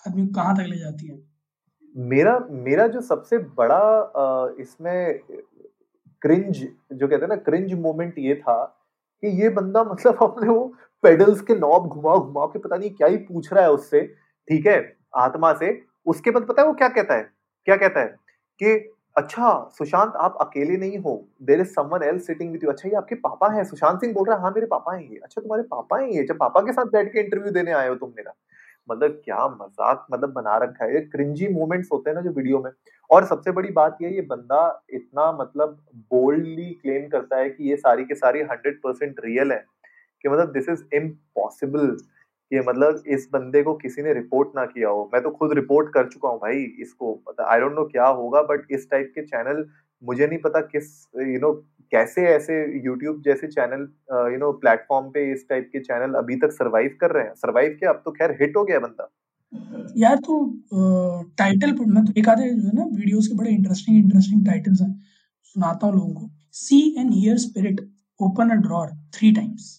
आदमी 0.08 0.26
कहाँ 0.26 0.56
तक 0.56 0.62
ले 0.62 0.78
जाती 0.78 1.06
है। 1.06 1.35
मेरा 1.96 2.38
मेरा 2.50 2.86
जो 2.86 3.00
सबसे 3.00 3.38
बड़ा 3.38 4.54
इसमें 4.60 5.18
क्रिंज 6.22 6.56
जो 6.92 7.08
कहते 7.08 7.22
हैं 7.22 7.28
ना 7.28 7.36
क्रिंज 7.36 7.72
मोमेंट 7.74 8.18
ये 8.18 8.34
था 8.34 8.62
कि 9.22 9.28
ये 9.42 9.48
बंदा 9.48 9.84
मतलब 9.92 10.18
अपने 10.22 10.48
वो 10.48 10.64
पेडल्स 11.02 11.40
के 11.40 11.54
नॉब 11.54 11.88
घुमा 11.88 12.16
घुमा 12.16 12.46
के 12.46 12.58
पता 12.58 12.76
नहीं 12.76 12.90
क्या 12.90 13.08
ही 13.08 13.16
पूछ 13.16 13.52
रहा 13.52 13.64
है 13.64 13.70
उससे, 13.72 14.00
ठीक 14.48 14.66
है, 14.66 14.96
आत्मा 15.16 15.52
से। 15.52 15.80
उसके 16.06 16.30
बाद 16.30 16.46
पता 16.46 16.62
है 16.62 16.68
वो 16.68 16.74
क्या 16.74 16.88
कहता 16.88 17.14
है? 17.14 17.22
क्या 17.66 17.76
कहता 17.76 18.00
है? 18.00 18.06
कि 18.60 18.92
अच्छा 19.16 19.50
सुशांत, 19.72 20.12
आप 20.16 20.36
अकेले 20.40 20.76
नहीं 20.76 20.98
हो 20.98 21.12
there 21.42 21.60
is 21.60 21.68
someone 21.68 22.02
else 22.02 22.26
sitting 22.26 22.52
with 22.52 22.64
you 22.64 22.70
अच्छा 22.70 22.88
ये 22.88 22.94
आपके 22.96 23.14
पापा 23.14 23.52
हैं? 23.52 23.64
सुशांत 23.64 24.00
सिंह 24.00 24.12
बोल 24.14 24.26
रहा 24.28 24.36
है 24.36 24.42
हाँ 24.42 24.50
मेरे 24.50 24.66
पापा 24.66 24.94
हैं 24.96 25.02
ये। 25.02 25.16
अच्छा 25.16 25.40
तुम्हारे 25.40 25.62
पापा 25.62 25.98
हैं 25.98 26.08
ये? 26.08 26.24
जब 26.24 26.38
पापा 26.38 26.60
के 26.60 26.72
साथ 26.72 26.86
बैठ 26.86 27.12
के 27.12 27.20
इंटरव्यू 27.20 27.52
देने 27.52 27.72
आए 27.72 27.88
हो 27.88 27.94
तुम 27.94 28.12
मेरा? 28.16 28.32
मतलब 28.88 29.20
क्या 29.24 29.46
मज़ाक 29.50 30.06
मतलब 30.12 30.32
बना 30.32 30.56
रखा 30.58 30.84
है। 30.84 30.94
ये 30.94 31.00
क्रिंजी 31.02 31.48
मोमेंट्स 31.54 31.88
होते 31.92 32.10
हैं 32.10 32.14
ना 32.14 32.20
जो 32.22 32.30
वीडियो 32.32 32.62
में। 32.62 32.70
और 33.10 33.24
सबसे 33.26 33.52
बड़ी 33.52 33.70
बात 33.72 33.98
ये 34.02 34.10
ये 34.10 34.20
बंदा 34.30 34.60
इतना 34.90 35.30
मतलब 35.32 35.78
बोल्डली 36.10 36.70
क्लेम 36.72 37.08
करता 37.08 37.36
है 37.36 37.48
कि 37.50 37.70
ये 37.70 37.76
सारी 37.76 38.04
के 38.04 38.14
सारी 38.14 38.40
हंड्रेड 38.42 38.80
परसेंट 38.82 39.20
रियल 39.24 39.52
है 39.52 39.64
कि 40.24 40.28
मतलब 40.28 40.52
दिस 40.52 40.68
इज़ 40.68 40.82
इम्पॉसिबल 40.96 41.96
कि 42.50 42.60
मतलब 42.60 43.02
इस 43.08 43.28
बंदे 43.32 43.62
को 43.62 43.74
किसी 43.76 44.02
ने 44.02 44.12
रिपोर्ट 44.14 44.48
ना 44.56 44.64
किया 44.66 44.88
हो। 44.88 45.10
मैं 45.14 45.22
तो 45.22 45.30
खुद 45.30 45.52
रिपोर्ट 45.54 45.92
कर 45.94 46.08
चुका 46.08 46.28
हूँ 46.28 46.38
भाई 46.40 46.62
इसको। 46.80 47.18
आई 47.42 47.60
डोंट 47.60 47.74
नो 47.74 47.84
क्या 47.86 48.06
होगा 48.06 48.42
बट 48.44 48.66
इस 48.70 48.90
टाइप 48.90 49.12
के 49.14 49.22
चैनल 49.24 49.64
मुझे 50.02 50.26
नहीं 50.26 50.38
पता 50.40 50.60
किस 50.72 50.86
यू 51.16 51.38
नो 51.40 51.52
कैसे 51.92 52.22
ऐसे 52.28 52.54
यूट्यूब 52.84 53.22
जैसे 53.24 53.46
चैनल 53.48 53.82
यू 54.32 54.38
नो 54.38 54.50
प्लेटफॉर्म 54.62 55.08
पे 55.10 55.30
इस 55.32 55.44
टाइप 55.48 55.68
के 55.72 55.80
चैनल 55.80 56.14
अभी 56.18 56.36
तक 56.36 56.52
सरवाइव 56.52 56.96
कर 57.00 57.10
रहे 57.10 57.24
हैं। 57.24 57.34
सरवाइव 57.36 57.76
क्या? 57.78 57.90
अब 57.90 58.02
तो 58.04 58.10
खैर 58.12 58.36
हिट 58.40 58.56
हो 58.56 58.64
गया 58.64 58.78
बंदा। 58.80 59.08
यार 59.96 60.16
तो 60.26 60.38
टाइटल 61.38 61.72
पर 61.72 61.84
मैं 61.86 62.04
तो 62.04 62.12
एक 62.20 62.28
आधे, 62.28 62.48
जो 62.50 62.66
है 62.66 62.72
ना 62.74 62.84
वीडियोस 62.84 63.26
के 63.28 63.34
बड़े 63.36 63.50
इंटरेस्टिंग 63.50 63.96
इंटरेस्टिंग 63.96 64.46
टाइटल्स 64.46 64.80
हैं। 64.80 64.92
सुनाता 65.44 65.86
हूँ 65.86 65.94
लोगों 65.94 66.14
को। 66.14 66.30
See 66.54 66.78
and 66.98 67.12
hear 67.14 67.36
spirit 67.38 67.80
open 68.20 68.50
a 68.50 68.54
drawer 68.62 68.88
three 69.14 69.32
times 69.34 69.74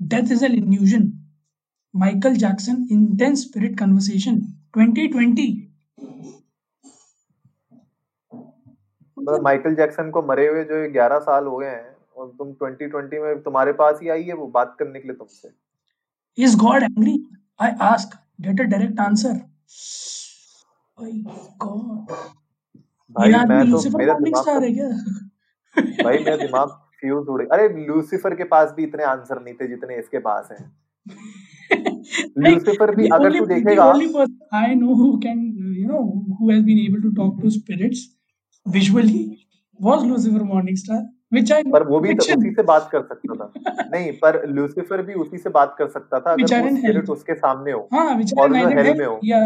death 0.00 0.32
is 0.32 0.44
an 0.44 0.52
illusion 0.56 1.06
Michael 1.94 2.34
Jackson 2.36 2.86
intense 2.92 3.42
spirit 3.42 3.78
conversation 3.78 4.40
2020 4.78 5.46
मतलब 9.26 9.42
माइकल 9.42 9.74
जैक्सन 9.74 10.10
को 10.10 10.22
मरे 10.22 10.46
हुए 10.48 10.64
जो 10.64 10.82
11 10.92 11.20
साल 11.20 11.46
हो 11.46 11.56
गए 11.56 11.68
हैं 11.68 11.96
और 12.16 12.28
तुम 12.38 12.52
2020 12.62 13.22
में 13.22 13.42
तुम्हारे 13.42 13.72
पास 13.72 13.98
ही 14.02 14.08
आई 14.08 14.22
है 14.22 14.34
वो 14.34 14.46
बात 14.48 14.76
करने 14.78 15.00
के 15.00 15.08
लिए 15.08 15.16
तुमसे 15.16 15.48
Is 16.38 16.54
God 16.54 16.82
angry? 16.82 17.18
I 17.58 17.70
ask. 17.80 18.14
Get 18.38 18.60
a 18.60 18.66
direct 18.66 18.98
answer. 19.00 19.34
My 20.98 21.12
God. 21.58 22.16
भाई 23.14 23.30
मैं 23.30 23.70
तो 23.70 23.98
मेरा 23.98 24.14
दिमाग 24.18 24.62
है 24.64 24.70
क्या 24.72 24.88
भाई 26.04 26.18
मेरा 26.18 26.36
दिमाग 26.36 26.68
फ्यूज 27.00 27.28
उड़े 27.28 27.44
अरे 27.52 27.68
लूसीफर 27.86 28.34
के 28.34 28.44
पास 28.44 28.72
भी 28.76 28.84
इतने 28.84 29.04
आंसर 29.04 29.40
नहीं 29.42 29.54
थे 29.54 29.68
जितने 29.68 29.96
इसके 29.98 30.18
पास 30.26 30.48
हैं 30.52 30.64
लूसीफर 32.46 32.94
भी 32.96 33.08
अगर 33.18 33.38
तू 33.38 33.46
देखेगा 33.46 33.86
only 33.92 34.08
person 34.08 34.36
I 34.60 34.74
know 34.80 34.98
who 35.00 35.08
can 35.20 35.40
you 35.78 35.86
know 35.92 36.02
who 36.38 36.50
has 36.50 36.62
been 36.68 36.82
able 36.84 37.02
to 37.06 37.14
talk 37.20 37.40
spirits 38.66 38.88
visually 38.88 39.38
was 39.80 40.02
Lucifer 40.02 40.44
Morningstar 40.44 41.02
which 41.30 41.50
I 41.50 41.62
पर 41.72 41.82
वो 41.82 42.00
भी 42.00 42.14
तो 42.14 42.24
उसी 42.24 42.50
से 42.54 42.62
बात 42.62 42.88
कर 42.92 43.02
सकता 43.02 43.34
था। 43.34 43.52
नहीं 43.92 44.12
पर 44.12 44.48
लूसीफर 44.48 45.02
भी 45.02 45.14
उसी 45.14 45.38
से 45.38 45.50
बात 45.50 45.74
कर 45.78 45.88
सकता 45.88 46.20
था 46.20 46.32
अगर 46.32 46.62
वो 46.62 46.76
स्पिरिट 46.76 47.08
उसके 47.08 47.34
सामने 47.34 47.72
हो 47.72 47.88
हाँ 47.92 48.06
और 48.14 48.22
जो 48.22 48.68
हेल 48.68 48.98
में 48.98 49.06
हो 49.06 49.20
या 49.24 49.40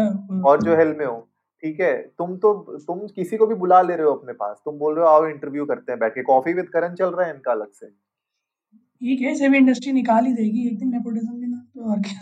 और 0.45 0.63
जो 0.63 0.75
हेल 0.77 0.95
में 0.99 1.05
हो 1.05 1.27
ठीक 1.63 1.79
है? 1.79 1.93
तुम 2.17 2.37
तो 2.37 2.53
तुम 2.87 2.99
किसी 2.99 3.37
को 3.37 3.47
भी 3.47 3.55
बुला 3.55 3.81
ले 3.81 3.95
रहे 3.95 4.05
हो 4.05 4.13
अपने 4.13 4.33
पास। 4.33 4.61
तुम 4.65 4.77
बोल 4.77 4.95
रहे 4.95 5.05
हो 5.05 5.11
आओ 5.11 5.27
इंटरव्यू 5.27 5.65
करते 5.65 5.91
हैं 5.91 5.99
बैठ 5.99 6.13
के 6.13 6.23
कॉफ़ी 6.23 6.53
विद 6.53 6.65
करण 6.65 6.95
चल 6.95 7.05
रहा 7.05 7.27
है 7.27 7.33
इनका 7.33 7.51
अलग 7.51 7.71
से। 7.71 7.87
ठीक 7.87 9.21
है 9.21 9.35
सेवी 9.35 9.57
इंडस्ट्री 9.57 9.91
निकाल 9.91 10.25
ही 10.25 10.33
देगी 10.33 10.67
एक 10.67 10.79
दिन 10.79 10.89
नेपोटिज्म 10.89 11.39
के 11.39 11.47
नाम 11.47 11.59
पे 11.59 11.79
और 11.81 11.99
क्या? 12.01 12.21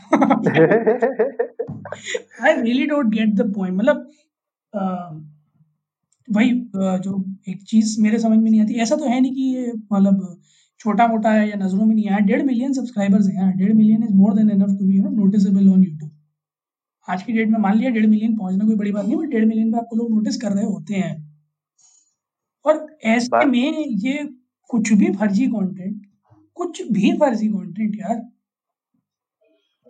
I 2.46 2.62
really 2.62 2.86
don't 2.86 3.06
get 3.06 3.34
the 3.36 3.54
point 3.56 3.78
मतलब 3.78 4.08
वही 6.30 6.50
अ, 6.52 6.98
जो 6.98 7.24
एक 7.50 7.62
चीज़ 7.68 7.96
मेरे 8.02 8.20
समझ 8.20 8.38
में 8.40 8.50
नहीं 8.52 8.62
आती 8.62 8.74
ऐसा 8.82 8.96
तो 8.96 9.06
है 9.06 9.20
नहीं 9.22 9.34
कि 9.34 9.42
ये 9.56 9.72
मतलब 9.94 10.42
छोटा 10.80 11.08
मोटा 11.08 11.32
है 11.32 11.48
या 11.50 11.56
नज़रों 11.58 11.86
में 11.86 11.96
नहीं 11.96 12.10
आया 12.10 12.20
डेढ़ 12.26 12.44
मिलियन 12.44 12.74
सब्सक्राइबर्स 12.74 13.28
हैं 13.28 13.36
यार 13.36 13.52
डेढ़ 13.54 13.74
million 13.74 14.04
is 14.04 14.14
more 14.16 14.34
than 14.36 14.50
enough 14.52 14.78
to 14.80 14.86
be 14.86 14.98
you 14.98 15.04
know 15.04 15.10
noticeable 15.16 15.70
on 15.70 15.84
YouTube 15.84 16.12
आज 17.08 17.24
की 17.24 17.34
डेट 17.34 17.50
में 17.50 17.60
मान 17.60 17.78
लिया 17.78 17.92
डेढ़ 17.92 18.08
मिलियन 18.08 18.36
पहुँचना 18.38 18.66
कोई 18.66 18.76
बड़ी 18.76 18.92
बात 18.92 19.06
नहीं 19.06 19.18
बट 19.18 19.30
डेढ़ 19.30 19.46
मिलियन 19.46 19.72
पे 19.72 19.78
आपको 19.78 19.96
लोग 19.96 20.12
नोटिस 20.12 20.38
कर 20.42 20.52
रहे 20.52 20.66
होते 20.66 20.96
हैं। 20.96 21.16
और 22.66 22.86
ऐसे 23.06 23.28
बात 23.28 23.46
में 23.48 23.86
ये 24.00 24.24
कुछ 24.70 24.92
भी 24.94 25.10
फर्जी 25.14 25.46
कंटेंट 25.48 26.02
कुछ 26.58 26.82
भी 26.92 27.12
फर्जी 27.20 27.48
कंटेंट 27.48 27.96
यार 28.00 28.16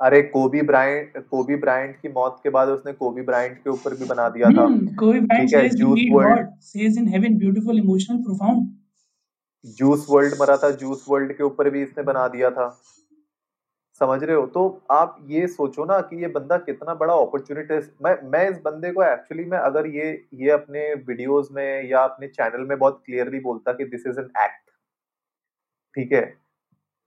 अरे 0.02 0.22
कोबी 0.24 0.62
ब्रायंट 0.62 1.18
कोबी 1.30 1.56
ब्रायंट 1.56 1.96
की 2.02 2.10
मौत 2.10 2.40
के 2.44 2.50
बाद 2.50 2.70
उसने 2.70 2.94
कोबी 2.94 3.22
ब्रायंट 3.22 3.58
के 3.64 3.70
ऊपर 3.70 3.94
भी 3.96 4.06
बना 4.06 4.28
दिया 4.30 4.50
था। 4.50 4.64
हम्म 4.64 5.26
है 5.32 5.46
says 5.48 5.76
Juice 5.76 6.00
World 6.12 6.50
says 6.66 6.98
in 6.98 7.08
heaven 7.08 7.38
beautiful 7.40 7.80
emotional 7.80 8.22
profound 8.24 8.68
Juice 9.78 10.06
World 10.10 10.34
मरा 10.42 10.56
था 10.58 10.70
जूस 10.82 11.06
वर्ल्ड 11.10 11.34
के 11.38 11.44
ऊपर 11.44 11.70
भी 11.70 11.82
इसने 11.84 12.04
बना 12.04 12.28
दिया 12.28 12.50
था। 12.52 12.68
समझ 14.02 14.24
रहे 14.24 14.36
हो? 14.36 14.46
तो 14.46 14.82
आप 14.92 15.18
ये 15.30 15.48
सोचो 15.48 15.86
ना 15.86 16.00
कि 16.02 16.22
ये 16.22 16.28
बंदा 16.30 16.58
कितना 16.60 16.94
बड़ा 16.96 17.14
अपॉर्चुनिटी 17.16 17.80
मैं 18.04 18.16
मैं 18.30 18.50
इस 18.50 18.58
बंदे 18.66 18.92
को 18.92 19.04
एक्चुअली 19.04 19.46
में 19.46 19.58
अगर 19.58 19.88
ये 19.96 20.06
ये 20.36 20.52
अपने 20.52 20.94
वीडियोस 21.08 21.50
में 21.52 21.90
या 21.90 22.04
अपने 22.04 22.28
चैनल 22.30 22.66
में 22.68 22.78
बहुत 22.78 23.02
क्लियरली 23.06 23.40
बोलता 23.42 23.74
कि 23.74 23.86
दिस 23.86 24.08
इज़ 24.08 24.20
एन 24.20 24.30
एक्ट 24.44 24.72
ठीक 25.96 26.12
है? 26.14 26.22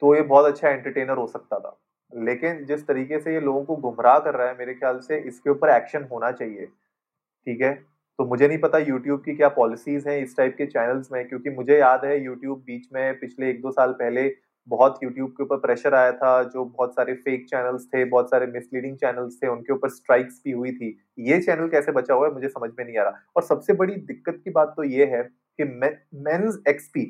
तो 0.02 0.14
ये 0.14 0.22
बहुत 0.24 0.46
अच्छा 0.46 0.68
एंटरटेनर 0.68 1.16
हो 1.16 1.26
सकता 1.28 1.58
था। 1.58 1.78
लेकिन 2.14 2.64
जिस 2.66 2.86
तरीके 2.86 3.18
से 3.20 3.34
ये 3.34 3.40
लोगों 3.40 3.64
को 3.64 3.76
गुमराह 3.78 4.18
कर 4.18 4.34
रहा 4.34 4.48
है, 4.48 4.56
मेरे 4.58 4.74
ख्याल 4.74 4.98
से 5.00 5.18
इसके 5.18 5.50
ऊपर 5.50 5.70
एक्शन 5.70 6.06
होना 6.12 6.30
चाहिए, 6.32 6.66
ठीक 6.66 7.60
है? 7.60 7.74
तो 8.18 8.24
मुझे 8.26 8.46
नहीं 8.48 8.58
पता 8.58 8.78
यूट्यूब 8.78 9.20
की 9.20 9.34
क्या 9.36 9.48
पॉलिसीज़ 9.50 10.08
हैं 10.08 10.18
इस 10.22 10.36
टाइप 10.36 10.54
के 10.58 10.66
चैनल्स 10.66 11.12
में, 11.12 11.26
क्योंकि 11.28 11.50
मुझे 11.50 11.78
याद 11.78 12.04
है 12.04 12.22
यूट्यूब 12.24 12.58
बीच 12.66 12.88
में 12.94 13.18
पिछले 13.20 13.50
एक 13.50 13.60
दो 13.62 13.70
साल 13.70 13.92
पहले 13.94 14.30
बहुत 14.68 14.98
यूट्यूब 15.02 15.30
के 15.30 15.42
ऊपर 15.42 15.56
प्रेशर 15.56 15.94
आया 15.94 16.12
था, 16.12 16.42
जो 16.42 16.64
बहुत 16.64 16.94
सारे 16.94 17.14
फेक 17.14 17.46
चैनल्स 17.46 17.86
थे, 17.86 18.04
बहुत 18.04 18.30
सारे 18.30 18.46
मिसलीडिंग 18.48 18.96
चैनल्स 18.96 19.36
थे, 19.36 19.48
उनके 19.48 19.72
ऊपर 19.72 19.88
स्ट्राइक्स 19.90 20.40
भी 20.44 20.52
हुई 20.52 20.72
थी। 20.72 20.96
ये 21.20 21.40
चैनल 21.40 21.68
कैसे 21.68 21.92
बचा 21.92 22.14
हुआ 22.14 22.26
है, 22.26 22.32
मुझे 22.34 22.48
समझ 22.48 22.70
में 22.78 22.84
नहीं 22.84 22.98
आ 22.98 23.02
रहा। 23.02 23.22
और 23.36 23.42
सबसे 23.42 23.72
बड़ी 23.72 23.94
दिक्कत 23.94 24.40
की 24.44 24.50
बात 24.50 24.74
तो 24.76 24.84
ये 24.84 25.06
है 25.06 25.22
कि 25.58 25.64
मेन्स 25.64 26.62
एक्सपी 26.68 27.06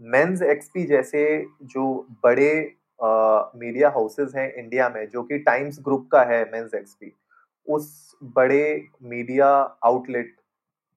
मेंस 0.00 0.42
एक्सपी 0.42 0.84
जैसे 0.86 1.22
जो 1.64 1.84
बड़े 2.24 2.52
मीडिया 3.00 3.88
हाउसेस 3.90 4.32
हैं 4.36 4.52
इंडिया 4.52 4.88
में, 4.88 5.06
जो 5.08 5.22
कि 5.22 5.38
टाइम्स 5.40 5.78
ग्रुप 5.80 6.08
का 6.12 6.22
है 6.24 6.42
मेंस 6.52 6.74
एक्सपी 6.74 7.12
उस 7.68 8.16
बड़े 8.36 8.88
मीडिया 9.04 9.48
आउटलेट 9.84 10.34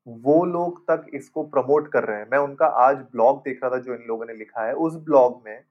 वो 0.07 0.43
लोग 0.45 0.81
तक 0.83 1.05
इसको 1.13 1.43
प्रमोट 1.45 1.91
कर 1.91 2.03
रहे 2.03 2.17
हैं। 2.17 2.27
मैं 2.31 2.39
उनका 2.39 2.65
आज 2.85 2.97
ब्लॉग 3.11 3.39
देख 3.39 3.59
रहा 3.63 3.71
था 3.71 3.77
जो 3.79 3.93
इन 3.93 4.03
लोगों 4.07 4.25
ने 4.25 4.33
लिखा 4.33 4.65
है। 4.65 4.73
उस 4.75 4.95
ब्लॉग 5.03 5.41
में 5.45 5.63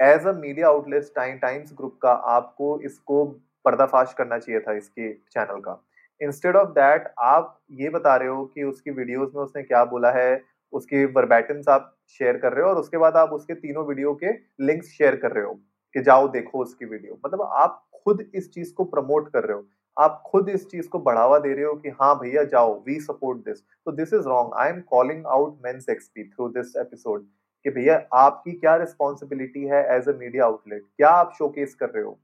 as 0.00 0.26
a 0.26 0.32
media 0.34 0.68
outlet 0.68 1.10
time 1.16 1.38
Times 1.38 1.72
group 1.76 1.98
का 2.02 2.12
आपको 2.32 2.78
इसको 2.80 3.24
पर्दाफाश 3.64 4.12
करना 4.18 4.38
चाहिए 4.38 4.60
था 4.60 4.72
इसके 4.74 5.12
चैनल 5.12 5.60
का। 5.60 5.80
इंस्टेड 6.20 6.56
ऑफ़ 6.56 6.68
दैट 6.70 7.12
आप 7.20 7.58
ये 7.72 7.88
बता 7.90 8.16
रहे 8.16 8.28
हो 8.28 8.44
कि 8.44 8.62
उसकी 8.64 8.90
वीडियोस 8.90 9.32
में 9.34 9.42
उसने 9.42 9.62
क्या 9.62 9.84
बोला 9.86 10.10
है 10.12 10.42
उसकी 10.72 11.04
वर्बैटम्स 11.04 11.68
आप 11.68 11.96
शेयर 12.08 12.36
कर 12.36 12.52
रहे 12.52 12.64
हो 12.64 12.70
और 12.70 12.76
उसके 12.76 12.96
बाद 12.96 13.16
आप 13.16 13.32
उसके 13.32 13.54
तीनों 13.54 13.86
वीडियो 13.86 14.14
के 14.14 14.32
लिंक्स 14.60 14.88
शेयर 14.88 15.16
कर 15.16 15.32
रहे 15.32 15.44
हो 15.44 15.54
कि 15.94 16.02
जाओ 16.02 16.28
देखो 16.28 16.58
उसकी 16.58 16.84
वीडियो 16.84 17.18
मतलब 17.26 17.42
आप 17.42 17.84
खुद 18.04 18.30
इस 18.34 18.50
चीज़ 18.52 18.72
को 18.74 18.84
प्रमोट 18.84 19.32
कर 19.32 19.44
रहे 19.44 19.56
हो। 19.56 19.66
आप 19.98 20.22
खुद 20.26 20.48
इस 20.48 20.68
चीज़ 20.70 20.88
को 20.88 20.98
बढ़ावा 20.98 21.38
दे 21.38 21.52
रहे 21.54 21.64
हो 21.64 21.74
कि 21.74 21.88
हाँ 21.88 22.14
भैया 22.18 22.44
जाओ 22.44 22.82
वी 22.86 23.00
सपोर्ट 23.00 23.38
दिस 23.38 23.60
तो 23.60 23.92
this 23.92 24.12
is 24.12 24.28
wrong 24.28 24.54
I 24.54 24.70
am 24.70 24.80
calling 24.80 25.26
out 25.26 25.58
Men's 25.64 25.88
XP 25.88 26.24
through 26.24 26.48
this 26.48 26.76
episode 26.76 27.26
कि 27.64 27.70
भैया 27.70 27.96
आपकी 28.12 28.52
क्या 28.52 28.76
रिस्पॉन्सिबिलिटी 28.76 29.64
है 29.64 29.84
एज 29.96 30.08
अ 30.08 30.12
मीडिया 30.12 30.44
आउटलेट 30.44 30.84
क्या 30.96 31.08
आप 31.08 31.32
शोकेस 31.38 31.74
कर 31.74 31.90
रहे 31.90 32.04
हो? 32.04 32.18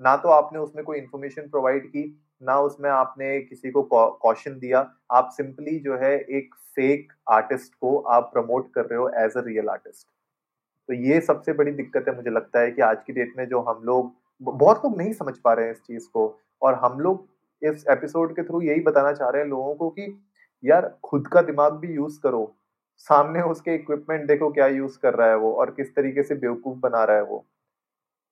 ना 0.00 0.16
तो 0.16 0.28
आपने 0.28 0.58
उसमें 0.58 0.84
कोई 0.84 0.98
इन्फॉर्मेशन 0.98 1.48
प्रोवाइड 1.48 1.86
की 1.86 2.02
ना 2.42 2.58
उसमें 2.60 2.88
आपने 2.90 3.40
किसी 3.40 3.70
को 3.70 3.82
कॉशन 4.22 4.58
दिया। 4.58 4.80
आप 5.12 5.28
सिंपली 5.32 5.78
जो 5.78 5.96
है 5.96 6.14
एक 6.18 6.54
फेक 6.76 7.12
आर्टिस्ट 7.30 7.74
को 7.74 7.96
आप 7.98 8.30
प्रमोट 8.32 8.72
कर 8.74 8.84
रहे 8.84 8.98
हो 8.98 9.08
एज 9.16 9.36
अ 9.36 9.42
रियल 9.46 9.68
आर्टिस्ट 9.68 10.06
तो 10.88 10.94
ये 10.94 11.20
सबसे 11.20 11.52
बड़ी 11.52 11.72
दिक्कत 11.72 12.04
है, 12.08 12.14
मुझे 12.16 12.30
लगता 12.30 12.60
है 12.60 12.70
कि 12.70 12.82
आज 12.82 13.02
की 13.06 13.12
डेट 13.12 13.32
में 13.38 13.46
जो 13.48 13.60
हम 13.60 13.82
लोग 13.84 14.12
बहुत 14.40 14.84
लोग 14.84 14.96
नहीं 14.98 15.12
समझ 15.12 15.36
पा 15.38 15.52
रहे 15.52 15.64
हैं 15.64 15.72
इस 15.72 15.80
चीज़ 15.80 16.08
को। 16.08 16.38
और 16.62 16.74
हम 16.74 17.00
लोग 17.00 17.26
इस 17.62 17.84
एपिसोड 17.90 18.34
के 18.36 18.42
थ्रू 18.42 18.60
यही 18.62 18.80
बताना 18.80 19.12
चाह 19.12 19.28
रहे 19.30 19.42
हैं 19.42 19.48
लोगों 19.48 19.74
को 19.74 19.88
कि, 19.90 20.22
यार, 20.64 20.88
खुद 21.04 21.26
का 21.28 21.42
दिमाग 21.42 21.72
भी 21.72 21.92
यूज़ 21.94 22.20
करो। 22.20 22.56
सामने 22.96 23.42
उसके 23.42 23.74
इक्विपमेंट 23.74 24.26
देखो 24.28 24.50
क्या 24.50 24.66
यूज़ 24.66 24.98
कर 24.98 25.14
रहा 25.14 25.28
है 25.28 25.36
वो 25.36 25.52
और 25.52 25.70
किस 25.70 25.94
तरीके 25.96 26.22
से 26.22 26.34
बेवकूफ़ 26.34 26.78
बना 26.78 27.04
रहा 27.04 27.16
है 27.16 27.24
वो। 27.24 27.44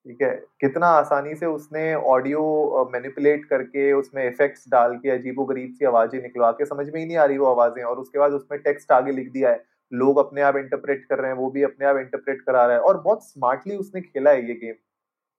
ठीक 0.07 0.23
है? 0.23 0.31
कितना 0.61 0.87
आसानी 0.89 1.35
से 1.35 1.47
उसने 1.47 1.95
ऑडियो 1.95 2.89
मैनिपुलेट 2.93 3.45
करके 3.45 3.93
उसमें 3.93 4.27
इफेक्ट्स 4.27 4.65
डाल 4.71 4.97
के 4.97 5.11
अजीबो 5.11 5.45
गरीब 5.45 5.73
सी 5.73 5.85
आवाज़ें 5.87 6.21
निकलवा 6.23 6.51
के, 6.53 6.65
समझ 6.67 6.87
में 6.89 7.01
ही 7.01 7.07
नहीं 7.07 7.17
आ 7.17 7.25
रही 7.25 7.39
वो 7.39 7.47
आवाज़ें, 7.47 7.83
और 7.85 7.99
उसके 7.99 8.19
बाद 8.19 8.33
उसमें 8.33 8.61
टेक्स्ट 8.63 8.93
आगे 8.93 9.13
लिख 9.13 9.31
दिया 9.33 9.51
है, 9.51 9.63
लोग 9.93 10.19
अपने 10.19 10.43
आप 10.43 10.57
इंटरप्रेट 10.57 11.05
कर 11.05 11.19
रहे 11.19 11.31
हैं, 11.31 11.37
वो 11.39 11.51
भी 11.51 11.63
अपने 11.63 11.87
आप 11.87 11.97
इंटरप्रेट 11.97 12.41
करा 12.41 12.67
रहा 12.67 12.77
है, 12.77 12.83
और 12.83 13.01
बहुत 13.01 13.25
स्मार्टली 13.25 13.77
उसने 13.77 14.01
खेला 14.01 14.31
है 14.31 14.47
ये 14.49 14.55
गेम 14.57 14.75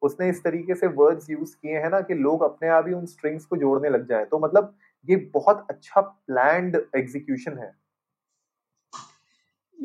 उसने 0.01 0.29
इस 0.29 0.43
तरीके 0.43 0.75
से 0.75 0.87
वर्ड्स 0.95 1.29
यूज़ 1.29 1.55
किए 1.55 1.77
हैं 1.79 1.89
ना 1.89 1.99
कि 2.01 2.13
लोग 2.15 2.43
अपने 2.43 2.67
आप 2.69 2.87
ही 2.87 2.93
उन 2.93 3.05
स्ट्रिंग्स 3.05 3.45
को 3.45 3.57
जोड़ने 3.57 3.89
लग 3.89 4.07
जाए। 4.09 4.25
तो 4.25 4.39
मतलब 4.39 4.75
ये 5.07 5.15
बहुत 5.33 5.65
अच्छा 5.69 6.01
प्लैंड 6.01 6.75
एग्जीक्यूशन 6.95 7.57
है। 7.59 7.71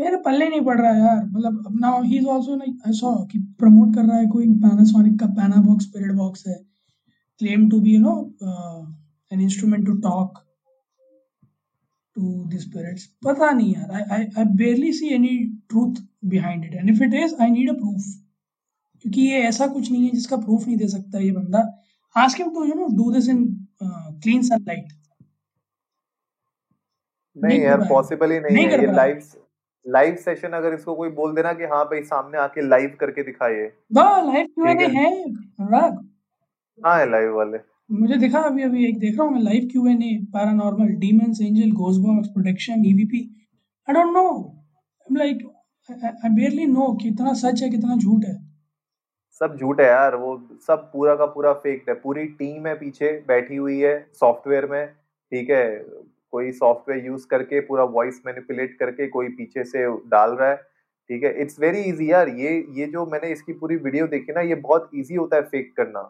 मेरे 0.01 0.17
पल्ले 0.25 0.49
नहीं 0.49 0.61
पड़ 0.65 0.81
रहा 0.81 0.93
यार। 0.97 1.25
मतलब 1.25 1.67
अब 1.67 1.79
now 1.81 2.03
he 2.03 2.17
is 2.19 2.29
also 2.35 2.57
like 2.57 2.83
I 2.87 2.93
saw 2.99 3.15
कि 3.33 3.39
प्रमोट 3.61 3.95
कर 3.95 4.05
रहा 4.05 4.19
है 4.19 4.27
कोई 4.29 4.47
पैनासोनिक 4.63 5.19
का 5.21 5.27
पैना 5.41 5.63
बॉक्स 5.63 5.85
स्पिरिट 5.87 6.13
बॉक्स 6.17 6.47
है 6.49 6.55
claim 7.41 7.69
to 7.71 7.81
be 7.81 7.95
you 7.95 8.01
know 8.01 8.15
an 9.33 9.41
instrument 9.41 9.87
to 9.87 9.97
talk 10.07 10.39
to 12.17 12.23
the 12.47 12.59
spirits 12.61 13.07
पता 13.27 13.51
नहीं 13.51 13.75
यार 13.75 13.91
I 13.93 14.03
I 14.17 14.25
I 14.39 14.45
barely 14.57 14.93
see 14.93 15.09
any 15.15 15.37
truth 15.69 16.01
behind 16.31 16.65
it 16.65 16.75
and 16.75 16.91
if 16.91 17.03
it 17.05 17.15
is 17.25 17.35
I 17.43 17.51
need 17.51 17.71
a 17.71 17.75
proof 17.75 18.03
क्योंकि 19.05 19.21
ये 19.23 19.43
ऐसा 19.49 19.67
कुछ 19.67 19.91
नहीं 19.91 20.05
है 20.05 20.11
जिसका 20.13 20.37
प्रूफ 20.39 20.67
नहीं 20.67 20.77
दे 20.77 20.89
सकता 20.89 21.19
ये 21.19 21.31
बंदा। 21.33 21.61
Ask 22.17 22.39
him 22.41 22.49
to 22.55 22.65
you 22.65 22.75
know 22.75 22.87
do 22.97 23.11
this 23.13 23.29
in 23.29 23.45
clean 23.83 24.43
sunlight 24.45 24.89
नहीं 27.37 27.61
यार 27.61 27.87
पॉसिबल 27.89 28.33
ही 28.33 28.41
नहीं, 28.41 28.55
नहीं 28.57 28.67
है। 28.67 28.81
ये 28.81 28.93
लाइव 28.95 29.21
लाइव 29.87 30.15
सेशन 30.17 30.53
अगर 30.55 30.75
इसको 30.75 30.95
कोई 30.95 31.09
बोल 31.11 31.35
देना 31.35 31.53
कि 31.53 31.65
हाँ 31.65 31.85
भाई 31.85 32.03
सामने 32.05 32.39
आके 32.39 32.69
लाइव 32.69 32.97
करके 33.01 33.23
दिखाइए। 33.23 33.67
लाइव 33.93 34.47
क्यूएनए 34.47 34.87
है? 34.89 35.11
अनुराग। 35.23 35.99
हाँ 36.79 36.99
है 36.99 37.11
लाइव 37.11 37.37
वाले। 37.37 37.59
मुझे 37.91 38.17
दिखा 38.17 38.41
अभी 38.49 38.63
अभी 38.63 38.85
एक 38.89 38.99
देख 38.99 39.17
रहा 39.19 39.27
हूँ 39.27 39.35
मैं 39.35 39.43
live 39.43 39.69
QnA 39.73 40.17
paranormal 40.33 40.89
demons 40.99 41.41
angel 41.43 41.71
ghost 41.73 42.33
protection 42.33 42.85
EVP 42.87 43.23
I 43.89 43.95
don't 43.95 44.13
know 44.13 44.27
I 44.27 45.11
am 45.11 45.17
like 45.17 45.43
I 46.25 46.31
barely 46.35 46.67
know 46.67 46.93
कितना 47.03 47.33
सच 47.41 47.63
है 47.63 47.71
कितना 47.71 47.97
झूठ 47.97 48.25
है। 48.25 48.35
सब 49.41 49.57
झूठ 49.57 49.81
है 49.81 49.87
यार 49.87 50.17
वो 50.17 50.37
सब 50.67 50.91
पूरा 50.93 51.15
का 51.17 51.27
पूरा 51.27 51.53
फेक 51.55 51.89
है। 51.89 51.95
पूरी 51.97 52.25
टीम 52.39 52.67
है 52.67 52.75
पीछे 52.75 53.13
बैठी 53.29 53.57
हुई 53.57 53.79
है 53.79 53.99
सॉफ्टवेयर 54.21 54.67
में 54.67 54.87
ठीक 54.87 55.51
है? 55.51 55.65
कोई 56.33 56.53
सॉफ्टवेयर 56.53 57.07
यूज़ 57.07 57.27
करके 57.31 57.61
पूरा 57.61 57.85
वॉइस 57.95 58.21
मैनिपुलेट 58.27 58.77
करके 58.79 59.07
कोई 59.09 59.29
पीछे 59.31 59.65
से 59.65 59.87
डाल 60.11 60.31
रहा 60.33 60.49
है 60.51 60.57
ठीक 61.11 61.23
है? 61.25 61.33
इट्स 61.43 61.61
वेरी 61.61 61.81
इजी 61.83 62.11
यार 62.11 62.29
ये 62.39 62.51
ये 62.75 62.87
जो 62.87 63.05
मैंने 63.07 63.33
इसकी 63.33 63.53
पूरी 63.55 63.77
वीडियो 63.79 64.07
देखी 64.09 64.33
ना 64.33 64.41
ये 64.41 64.55
बहुत 64.67 64.91
इजी 64.95 65.15
होता 65.15 65.37
है 65.37 65.43
फेक 65.45 65.73
करना। 65.77 66.03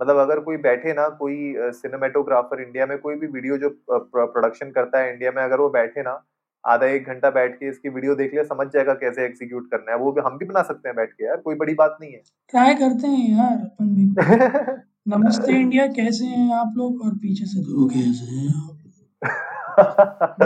मतलब 0.00 0.16
अगर 0.18 0.40
कोई 0.40 0.56
बैठे 0.58 0.92
ना 0.94 1.08
कोई 1.16 1.54
सिनेमेटोग्राफर 1.76 2.60
इंडिया 2.62 2.86
में 2.86 2.96
कोई 2.98 3.14
भी 3.16 3.26
वीडियो 3.28 3.56
जो 3.58 3.68
प्रोडक्शन 3.90 4.70
करता 4.70 4.98
है 4.98 5.12
इंडिया 5.12 5.32
में 5.36 5.42
अगर 5.42 5.60
वो 5.60 5.68
बैठे 5.70 6.02
ना 6.02 6.22
आधा 6.64 6.86
एक 6.86 7.06
घंटा 7.06 7.30
बैठ 7.30 7.54
के 7.54 7.68
इसकी 7.68 7.88
वीडियो 7.88 8.14
देख 8.14 8.32
लिया 8.32 8.44
समझ 8.44 8.66
जाएगा 8.68 8.94
कैसे 8.94 9.24
एग्जीक्यूट 9.24 9.70
करना 9.70 9.92
है। 9.92 9.98
वो 9.98 10.12
भी 10.12 10.20
हम 10.20 10.38
भी 10.38 10.46
बना 10.46 10.62
सकते 10.62 10.88
हैं 10.88 10.96
बैठ 10.96 11.12
के 11.12 11.24
यार 11.26 11.36
कोई 11.36 11.54
बड़ी 11.54 11.74
बात 11.74 11.96
नहीं 12.00 12.12
है। 12.12 12.22
ट्राई 12.52 12.74
करते 12.74 13.06
हैं 13.06 13.30
यार 13.30 13.56
अपन 13.58 13.94
भी। 13.94 14.06
नमस्ते 15.08 15.60
इंडिया 15.60 15.86
कैसे 15.92 16.24
हैं 16.26 16.52
आप 16.54 16.74
लोग? 16.76 17.04
और 17.04 17.14
पीछे 17.16 17.44
से 17.44 17.60
दो 17.60 17.88
कैसे 17.88 18.34
हैं 18.34 18.48
आप? 18.48 18.79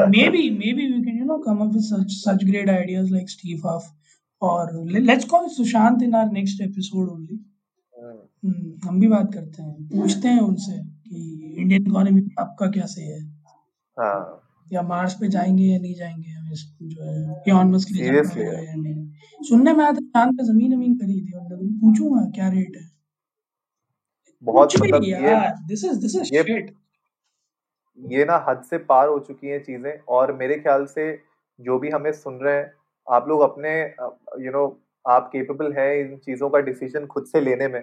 Maybe 0.08 0.50
maybe 0.50 0.84
we 0.92 1.02
can 1.04 1.16
you 1.16 1.24
know 1.24 1.38
come 1.46 1.62
up 1.62 1.72
with 1.72 1.84
such 1.84 2.12
such 2.22 2.44
great 2.50 2.68
ideas 2.68 3.10
like 3.10 3.28
Steve 3.28 3.62
Huff 3.62 3.84
or 4.40 4.70
let's 5.10 5.24
call 5.24 5.48
Sushant 5.58 6.02
in 6.02 6.14
our 6.14 6.30
next 6.30 6.60
episode 6.60 7.08
only. 7.16 7.38
Hmm, 8.44 8.86
हम 8.86 9.00
भी 9.00 9.08
बात 9.08 9.34
करते 9.34 9.62
हैं 9.62 9.88
पूछते 9.88 10.28
हैं 10.28 10.40
उनसे 10.40 10.78
कि 10.78 11.54
इंडियन 11.58 11.86
इकोनॉमी 11.86 12.22
आपका 12.38 12.66
क्या 12.70 12.86
सही 12.86 13.06
है? 13.06 13.20
हाँ। 13.98 14.40
या 14.72 14.82
मार्स 14.82 15.14
पे 15.14 15.28
जाएँगे 15.28 15.64
या 15.64 15.78
नहीं 15.78 15.94
जाएँगे 15.94 16.30
हम 16.30 16.52
इस 16.52 16.64
जो 16.82 17.04
है 17.04 17.42
इलॉन 17.48 17.70
मस्क 17.70 17.88
के 17.88 17.94
लिए 17.94 18.12
या 18.12 18.74
नहीं? 18.74 18.94
सुनने 19.48 19.72
में 19.72 19.84
आता 19.84 20.00
चाँद 20.00 20.36
पे 20.36 20.44
ज़मीन 20.44 20.72
ज़मीन 20.72 20.94
खरीदी 20.98 21.32
उन्होंने 21.32 21.56
तो 21.56 21.80
पूछूँगा 21.80 22.30
क्या 22.30 22.48
रेट 22.48 22.76
है? 22.76 22.90
बहुत 24.42 24.80
मतलब 24.80 25.04
ये 25.04 25.36
this 25.66 25.84
is 25.84 25.98
this 25.98 26.16
is 26.16 26.22
shit 26.22 26.74
ये 27.98 28.24
ना 28.24 28.44
हद 28.48 28.62
से 28.70 28.78
पार 28.84 29.08
हो 29.08 29.18
चुकी 29.20 29.48
हैं 29.48 29.62
चीज़ें 29.62 29.92
और 30.08 30.32
मेरे 30.36 30.54
ख्याल 30.58 30.86
से 30.86 31.10
जो 31.58 31.78
भी 31.78 31.90
हमें 31.90 32.12
सुन 32.14 32.38
रहे 32.42 32.54
हैं 32.54 32.72
आप 33.08 33.28
लोग 33.28 33.40
अपने 33.42 33.74
यू 34.44 34.52
नो 34.52 34.64
आप 35.04 35.28
केपेबल 35.32 35.72
है 35.72 35.88
इन 36.00 36.16
चीज़ों 36.18 36.48
का 36.50 36.58
डिसीज़न 36.60 37.06
खुद 37.06 37.24
से 37.26 37.40
लेने 37.40 37.68
में। 37.68 37.82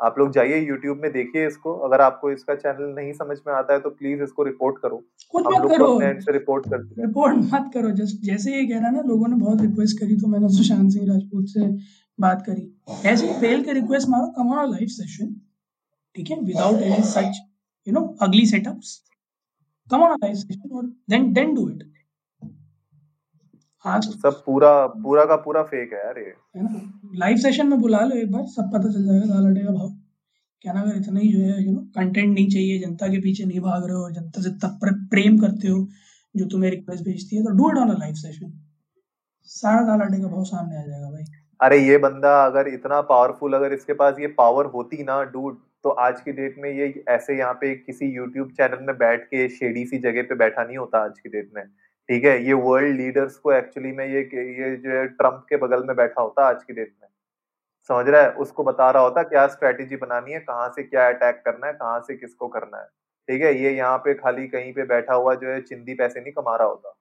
आप 0.00 0.18
लोग 0.18 0.30
जाइए 0.32 0.58
यूट्यूब 0.58 1.00
में 1.02 1.10
देखिए 1.12 1.46
इसको। 1.46 1.72
अगर 1.86 2.00
आपको 2.00 2.30
इसका 2.32 2.54
चैनल 2.56 2.94
नहीं 2.94 3.12
समझ 3.12 3.36
में 3.46 3.52
आता 3.54 3.72
है 3.72 3.80
तो 3.80 3.90
प्लीज़ 3.90 4.22
इसको 4.22 4.42
रिपोर्ट 4.44 4.78
करो। 4.82 4.96
कुछ 5.34 5.46
हम 5.46 5.62
लोग 5.62 5.70
करो। 5.72 5.86
अपने 5.86 6.06
एंड 6.06 6.20
से 6.20 6.32
रिपोर्ट 6.32 6.68
करते 6.70 7.00
हैं। 7.00 7.06
रिपोर्ट 7.06 7.36
मत 7.52 7.70
करो। 7.74 7.90
जस्ट 7.98 8.24
जैसे 8.26 8.54
ये 8.54 8.66
कह 8.66 8.78
रहा 8.78 8.90
ना 8.90 9.02
लोगों 9.08 9.28
ने 9.28 9.36
बहुत 9.36 9.60
रिक्वेस्ट 9.60 10.00
करी 10.00 10.16
तो 10.20 10.28
मैंने 10.28 10.48
सुशांत 10.56 10.90
सिंह 10.92 11.06
राजपूत 11.08 11.44
से 11.48 11.68
बात 12.18 12.42
करी। 12.46 13.08
ऐसे 13.08 13.26
ही 13.26 13.40
फेल 13.40 13.64
के 13.64 13.72
रिक्वेस्ट 13.72 14.08
मारो 14.08 14.32
कम 14.38 14.54
ऑन 14.54 14.70
लाइव 14.70 14.86
सेशन 14.90 15.34
ठीक 16.16 16.30
है? 16.30 16.40
Without 16.42 16.82
any 16.82 17.02
such 17.08 17.40
you 17.86 17.92
know 17.94 18.06
ugly 18.22 18.46
setups 18.46 18.98
on 19.94 20.16
live 20.22 20.34
session 20.34 20.76
और 20.76 20.84
देन 21.10 21.32
देन 21.32 21.54
डू 21.54 21.68
इट 21.70 21.88
हाँ 23.84 24.00
सब 24.00 24.42
पूरा 24.46 24.70
पूरा 25.02 25.24
का 25.24 25.36
पूरा 25.44 25.62
फेक 25.64 25.92
है 25.92 25.98
यार 25.98 26.18
ये। 26.18 26.32
है 26.56 26.62
ना? 26.62 26.80
लाइव 27.18 27.36
सेशन 27.42 27.68
में 27.68 27.80
बुला 27.80 28.00
लो 28.04 28.16
एक 28.16 28.30
बार 28.32 28.44
सब 28.48 28.70
पता 28.72 28.92
चल 28.92 29.04
जाएगा 29.04 29.26
दाल 29.26 29.46
अड्डे 29.46 29.60
का 29.60 29.72
भाव। 29.72 29.88
क्या 30.64 30.72
ना 30.72 30.80
अगर 30.80 30.96
इतना 30.96 31.20
ही 31.20 31.28
जो 31.32 31.38
है 31.40 31.64
यू 31.64 31.72
नो 31.72 31.80
कंटेंट 31.94 32.34
नहीं 32.34 32.48
चाहिए 32.48 32.78
जनता 32.78 33.08
के 33.08 33.20
पीछे 33.20 33.44
नहीं 33.44 33.60
भाग 33.60 33.84
रहे 33.84 33.96
हो 33.96 34.10
जनता 34.10 34.42
से 34.42 34.50
तब 34.64 34.78
प्रेम 35.10 35.38
करते 35.40 35.68
हो 35.68 35.78
जो 36.34 36.46
तुम्हें 36.48 36.70
रिक्वेस्ट 36.70 37.04
भेजती 37.04 37.36
है 37.36 37.42
तो 37.44 37.50
do 37.58 37.70
it 37.70 37.78
on 37.78 37.90
a 37.90 37.98
live 37.98 38.14
session 38.16 38.52
सारा 39.50 39.80
दाल 39.86 40.00
अड्डे 40.00 40.20
का 40.22 40.28
भाव 40.28 40.44
सामने 40.44 40.76
आ 40.76 40.82
जाएगा 40.82 41.10
भाई। 41.10 41.24
अरे 41.60 41.78
ये 41.86 41.96
बंदा 41.98 42.34
अगर 42.44 42.68
इतना 42.68 43.00
पावरफुल 43.08 43.54
अगर 43.54 43.72
इसके 43.72 43.92
पास 43.94 44.18
ये 44.20 44.26
पावर 44.36 44.66
होती 44.74 45.02
ना 45.04 45.22
डूड 45.32 45.58
तो 45.84 45.90
आज 45.90 46.20
की 46.20 46.32
डेट 46.32 46.54
में 46.58 46.70
ये 46.70 47.04
ऐसे 47.08 47.36
यहाँ 47.38 47.52
पे 47.54 47.74
किसी 47.74 48.06
यूट्यूब 48.06 48.50
चैनल 48.50 48.84
में 48.86 48.96
बैठ 48.98 49.24
के 49.24 49.48
शेडी 49.48 49.84
सी 49.86 49.98
जगह 49.98 50.22
पे 50.22 50.34
बैठा 50.34 50.64
नहीं 50.64 50.76
होता 50.76 50.98
आज 50.98 51.18
की 51.20 51.28
डेट 51.28 51.50
में। 51.56 51.64
ठीक 52.08 52.24
है? 52.24 52.44
ये 52.44 52.52
वर्ल्ड 52.52 52.96
लीडर्स 52.96 53.36
को 53.36 53.52
एक्चुअली 53.52 53.92
में 53.92 54.04
ये 54.06 54.20
ये 54.20 54.76
जो 54.76 54.90
है 54.90 55.06
ट्रंप 55.06 55.46
के 55.48 55.56
बगल 55.56 55.84
में 55.84 55.96
बैठा 55.96 56.22
होता 56.22 56.48
आज 56.48 56.62
की 56.64 56.72
डेट 56.72 56.92
में। 57.02 57.08
समझ 57.90 58.08
रहा 58.08 58.22
है? 58.22 58.30
उसको 58.32 58.64
बता 58.64 58.90
रहा 58.90 59.02
होता 59.02 59.22
क्या 59.22 59.46
स्ट्रेटेजी 59.46 59.96
बनानी 59.96 60.32
है, 60.32 60.40
कहाँ 60.40 60.68
से 60.68 60.82
क्या 60.82 61.08
अटैक 61.08 61.42
करना 61.44 61.66
है, 61.66 61.72
कहाँ 61.72 62.00
से 62.00 62.16
किसको 62.16 62.48
करना 62.48 62.78
है। 62.78 62.86
ठीक 63.28 63.42
है? 63.42 63.54
ये 63.54 63.70
यहाँ 63.70 63.98
पे 63.98 64.14
खाली 64.14 64.48
कहीं 64.48 64.72
पे 64.72 64.84
बैठा 64.84 65.14
हुआ 65.14 65.34
जो 65.34 65.48
है 65.48 65.60
चिंदी 65.60 65.94
पैसे 65.94 66.20
नहीं 66.20 66.32
कमा 66.32 66.56
रहा 66.56 66.68
होता। 66.68 66.96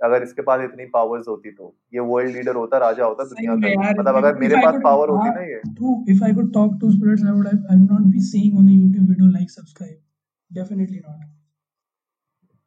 अगर 0.00 0.22
इसके 0.22 0.42
पास 0.42 0.60
इतनी 0.60 0.84
पावर्स 0.86 1.28
होती 1.28 1.50
तो। 1.50 1.74
ये 1.94 2.00
वर्ल्ड 2.08 2.36
लीडर 2.36 2.54
होता 2.54 2.78
राजा 2.78 3.04
होता 3.04 3.24
दुनिया 3.24 3.54
का। 3.54 3.90
मतलब 3.90 4.16
अगर 4.16 4.38
मेरे 4.38 4.56
पास 4.56 4.80
पावर 4.84 5.08
होती 5.08 5.30
ना 5.30 5.42
ये। 5.42 5.60
तो 5.70 5.94
if 6.10 6.24
I 6.24 6.34
could 6.34 6.52
talk 6.54 6.76
to 6.80 6.90
spirits 6.92 7.24
I 7.24 7.32
would 7.32 7.46
I 7.46 7.76
would 7.76 7.90
not 7.92 8.10
be 8.12 8.20
seeing 8.24 8.58
on 8.58 8.66
a 8.66 8.72
YouTube 8.72 9.08
video 9.08 9.30
like 9.30 9.50
subscribe 9.50 9.96
definitely 10.50 10.98
not 10.98 11.24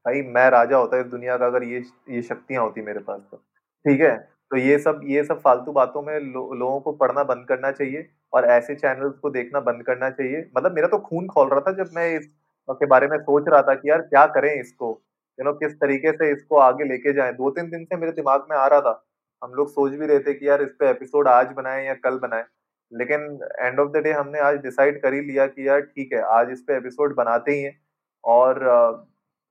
भाई 0.05 0.21
मैं 0.33 0.49
राजा 0.49 0.77
होता 0.77 0.99
इस 0.99 1.05
दुनिया 1.07 1.37
का 1.37 1.45
अगर 1.45 1.63
ये 1.63 1.83
ये 2.09 2.21
शक्तियाँ 2.21 2.63
होती 2.63 2.81
मेरे 2.81 2.99
पास 2.99 3.21
तो। 3.31 3.37
ठीक 3.85 4.01
है? 4.01 4.15
तो 4.51 4.57
ये 4.57 4.77
सब 4.79 5.01
ये 5.05 5.23
सब 5.23 5.39
फालतू 5.41 5.71
बातों 5.71 6.01
में 6.01 6.19
लो, 6.19 6.53
लोगों 6.53 6.79
को 6.79 6.91
पढ़ना 6.93 7.23
बंद 7.23 7.45
करना 7.47 7.71
चाहिए 7.71 8.07
और 8.33 8.45
ऐसे 8.45 8.75
चैनल्स 8.75 9.17
को 9.19 9.29
देखना 9.29 9.59
बंद 9.59 9.83
करना 9.83 10.09
चाहिए। 10.09 10.39
मतलब 10.57 10.75
मेरा 10.75 10.87
तो 10.87 10.97
खून 10.99 11.27
खोल 11.27 11.49
रहा 11.49 11.59
था 11.61 11.71
जब 11.73 11.89
मैं 11.95 12.07
इस 12.17 12.27
के 12.69 12.85
बारे 12.85 13.07
में 13.07 13.17
सोच 13.19 13.47
रहा 13.47 13.61
था 13.61 13.73
कि 13.73 13.89
यार 13.89 14.01
क्या 14.03 14.25
करें 14.29 14.49
इसको। 14.53 14.91
यू 15.39 15.45
नो 15.45 15.53
किस 15.53 15.73
तरीके 15.73 16.11
से 16.11 16.31
इसको 16.31 16.57
आगे 16.57 16.83
लेके 16.83 17.13
जाए। 17.13 17.33
दो 17.33 17.49
तीन 17.51 17.69
दिन 17.69 17.85
से 17.85 17.97
मेरे 17.97 18.11
दिमाग 18.11 18.45
में 18.51 18.57
आ 18.57 18.67
रहा 18.67 18.81
था। 18.81 19.07
हम 19.43 19.53
लोग 19.53 19.69
सोच 19.69 19.91
भी 19.91 20.05
रहे 20.05 20.19
थे 20.19 20.33
कि 20.33 20.47
यार 20.49 20.61
इस 20.61 20.69
पे 20.79 20.89
एपिसोड 20.89 21.27
आज 21.27 21.51
बनाए 21.51 21.85
या 21.85 21.93
कल 21.93 22.19
बनाए। 22.19 22.45
लेकिन 22.93 23.39
एंड 23.59 23.79
ऑफ़ 23.79 23.89
द 23.89 23.97
डे 23.97 24.11
हमने 24.11 24.39
आज 24.39 24.57
डिसाइड 24.57 25.01
कर 25.01 25.13
ही 25.13 25.21
लिया 25.21 25.47
कि 25.47 25.67
यार 25.67 25.81
ठीक 25.81 26.13
है, 26.13 26.21
आज 26.21 26.49
इस 26.51 26.61
पे 26.61 26.77
एपिसोड 26.77 27.15
बनाते 27.15 27.51
ही 27.51 27.63
हैं। 27.63 27.79
और 28.23 28.59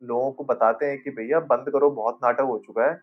लोगों 0.02 0.33
को 0.33 0.45
बताते 0.45 0.87
हैं 0.87 1.02
कि 1.02 1.11
भैया 1.11 1.40
बंद 1.40 1.71
करो, 1.71 1.90
बहुत 1.90 2.18
नाटक 2.25 2.40
हो 2.40 2.59
चुका 2.66 2.85
है। 2.85 3.00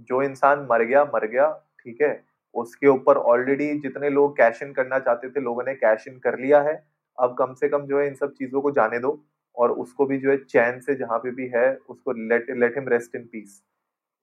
जो 0.00 0.22
इंसान 0.22 0.66
मर 0.70 0.82
गया 0.82 1.04
मर 1.04 1.26
गया, 1.26 1.50
ठीक 1.84 2.00
है। 2.02 2.24
उसके 2.54 2.86
ऊपर 2.86 3.16
ऑलरेडी 3.16 3.80
जितने 3.80 4.10
लोग 4.10 4.36
कैश 4.36 4.62
इन 4.62 4.72
करना 4.72 4.98
चाहते 4.98 5.30
थे, 5.30 5.40
लोगों 5.40 5.62
ने 5.62 5.74
कैश 5.74 6.08
इन 6.08 6.18
कर 6.18 6.38
लिया 6.38 6.60
है। 6.62 6.86
अब 7.20 7.36
कम 7.38 7.54
से 7.54 7.68
कम 7.68 7.86
जो 7.86 8.00
है 8.00 8.06
इन 8.06 8.14
सब 8.14 8.32
चीज़ों 8.32 8.60
को 8.60 8.70
जाने 8.70 8.98
दो। 8.98 9.24
और 9.56 9.70
उसको 9.72 10.06
भी 10.06 10.18
जो 10.18 10.30
है 10.30 10.36
चैन 10.38 10.80
से 10.80 10.94
जहाँ 10.94 11.18
पे 11.18 11.30
भी 11.30 11.46
है 11.54 11.66
उसको 11.88 12.12
let 12.28 12.46
let 12.58 12.78
him 12.78 12.88
rest 12.88 13.16
in 13.16 13.24
peace 13.32 13.60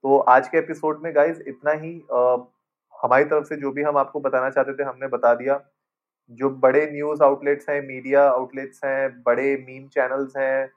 तो 0.04 0.18
आज 0.30 0.48
के 0.48 0.58
एपिसोड 0.58 1.02
में 1.04 1.14
गाइज़ 1.16 1.42
इतना 1.48 1.72
ही 1.74 1.94
आ, 2.14 2.38
हमारी 2.94 3.26
तरफ़ 3.26 3.46
से 3.46 3.56
जो 3.58 3.72
भी 3.72 3.82
हम 3.82 3.98
आपको 3.98 4.20
बताना 4.20 4.50
चाहते 4.50 4.74
थे 4.74 4.84
हमने 4.84 5.08
बता 5.08 5.34
दिया। 5.36 5.60
जो 6.32 6.50
बड़े 6.60 6.86
न्यूज़ 6.92 7.24
आउटलेट्स 7.24 7.70
हैं 7.70 7.82
मीडिया 7.88 8.24
आउटलेट्स 8.30 8.84
हैं 8.86 9.10
बड़े 9.24 9.56
मीम 9.68 9.88
चैनल्स 9.88 10.38
हैं 10.38 10.70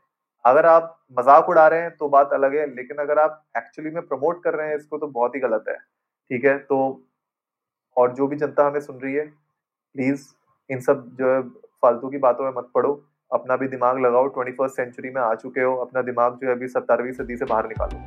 अगर 0.44 0.66
आप 0.66 0.98
मज़ाक 1.18 1.48
उड़ा 1.48 1.66
रहे 1.68 1.80
हैं 1.80 1.90
तो 1.96 2.08
बात 2.08 2.32
अलग 2.32 2.54
है 2.56 2.66
लेकिन 2.74 2.96
अगर 2.98 3.18
आप 3.18 3.42
एक्चुअली 3.56 3.90
में 3.90 4.06
प्रमोट 4.06 4.42
कर 4.44 4.54
रहे 4.54 4.68
हैं 4.68 4.76
इसको 4.76 4.98
तो 4.98 5.06
बहुत 5.08 5.34
ही 5.34 5.40
गलत 5.40 5.64
है 5.68 5.76
ठीक 5.76 6.44
है? 6.44 6.56
तो 6.58 7.02
और 7.96 8.12
जो 8.14 8.26
भी 8.26 8.36
जनता 8.36 8.66
हमें 8.66 8.80
सुन 8.80 8.98
रही 9.00 9.14
है 9.14 9.26
प्लीज़ 9.26 10.26
इन 10.70 10.80
सब 10.80 11.08
जो 11.18 11.34
है 11.34 11.40
फालतू 11.82 12.08
की 12.08 12.18
बातों 12.18 12.44
में 12.44 12.52
मत 12.56 12.70
पड़ो। 12.74 12.94
अपना 13.34 13.56
भी 13.56 13.68
दिमाग 13.68 13.98
लगाओ 14.00 14.26
ट्वेंटी 14.26 14.52
फ़र्स्ट 14.52 14.76
सेंचुरी 14.76 15.10
में 15.10 15.20
आ 15.22 15.34
चुके 15.34 15.60
हो, 15.60 15.74
अपना 15.76 16.02
दिमाग 16.02 16.38
जो 16.42 16.48
है 16.48 16.54
अभी 16.54 16.68
सत्तरवीं 16.68 17.12
सदी 17.12 17.36
से 17.36 17.44
बाहर 17.44 17.68
निकालो। 17.68 17.98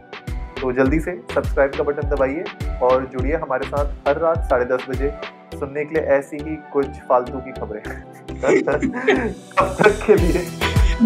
तो 0.61 0.71
जल्दी 0.71 0.99
से 0.99 1.11
सब्सक्राइब 1.33 1.71
का 1.71 1.83
बटन 1.83 2.09
दबाइए 2.09 2.43
और 2.83 3.05
जुड़िए 3.05 3.35
हमारे 3.35 3.65
साथ 3.65 4.07
हर 4.07 4.17
रात 4.17 4.37
साढ़े 4.43 4.65
दस 4.65 4.85
बजे 4.89 5.11
सुनने 5.53 5.85
के 5.85 5.95
लिए 5.95 6.03
ऐसी 6.17 6.37
ही 6.37 6.55
कुछ 6.73 6.87
फालतू 7.09 7.39
की 7.39 7.51
खबरें। 7.51 7.81
तब 8.37 9.75
तक 9.81 10.05
के 10.05 10.15
लिए 10.15 10.45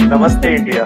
नमस्ते 0.08 0.56
इंडिया। 0.56 0.86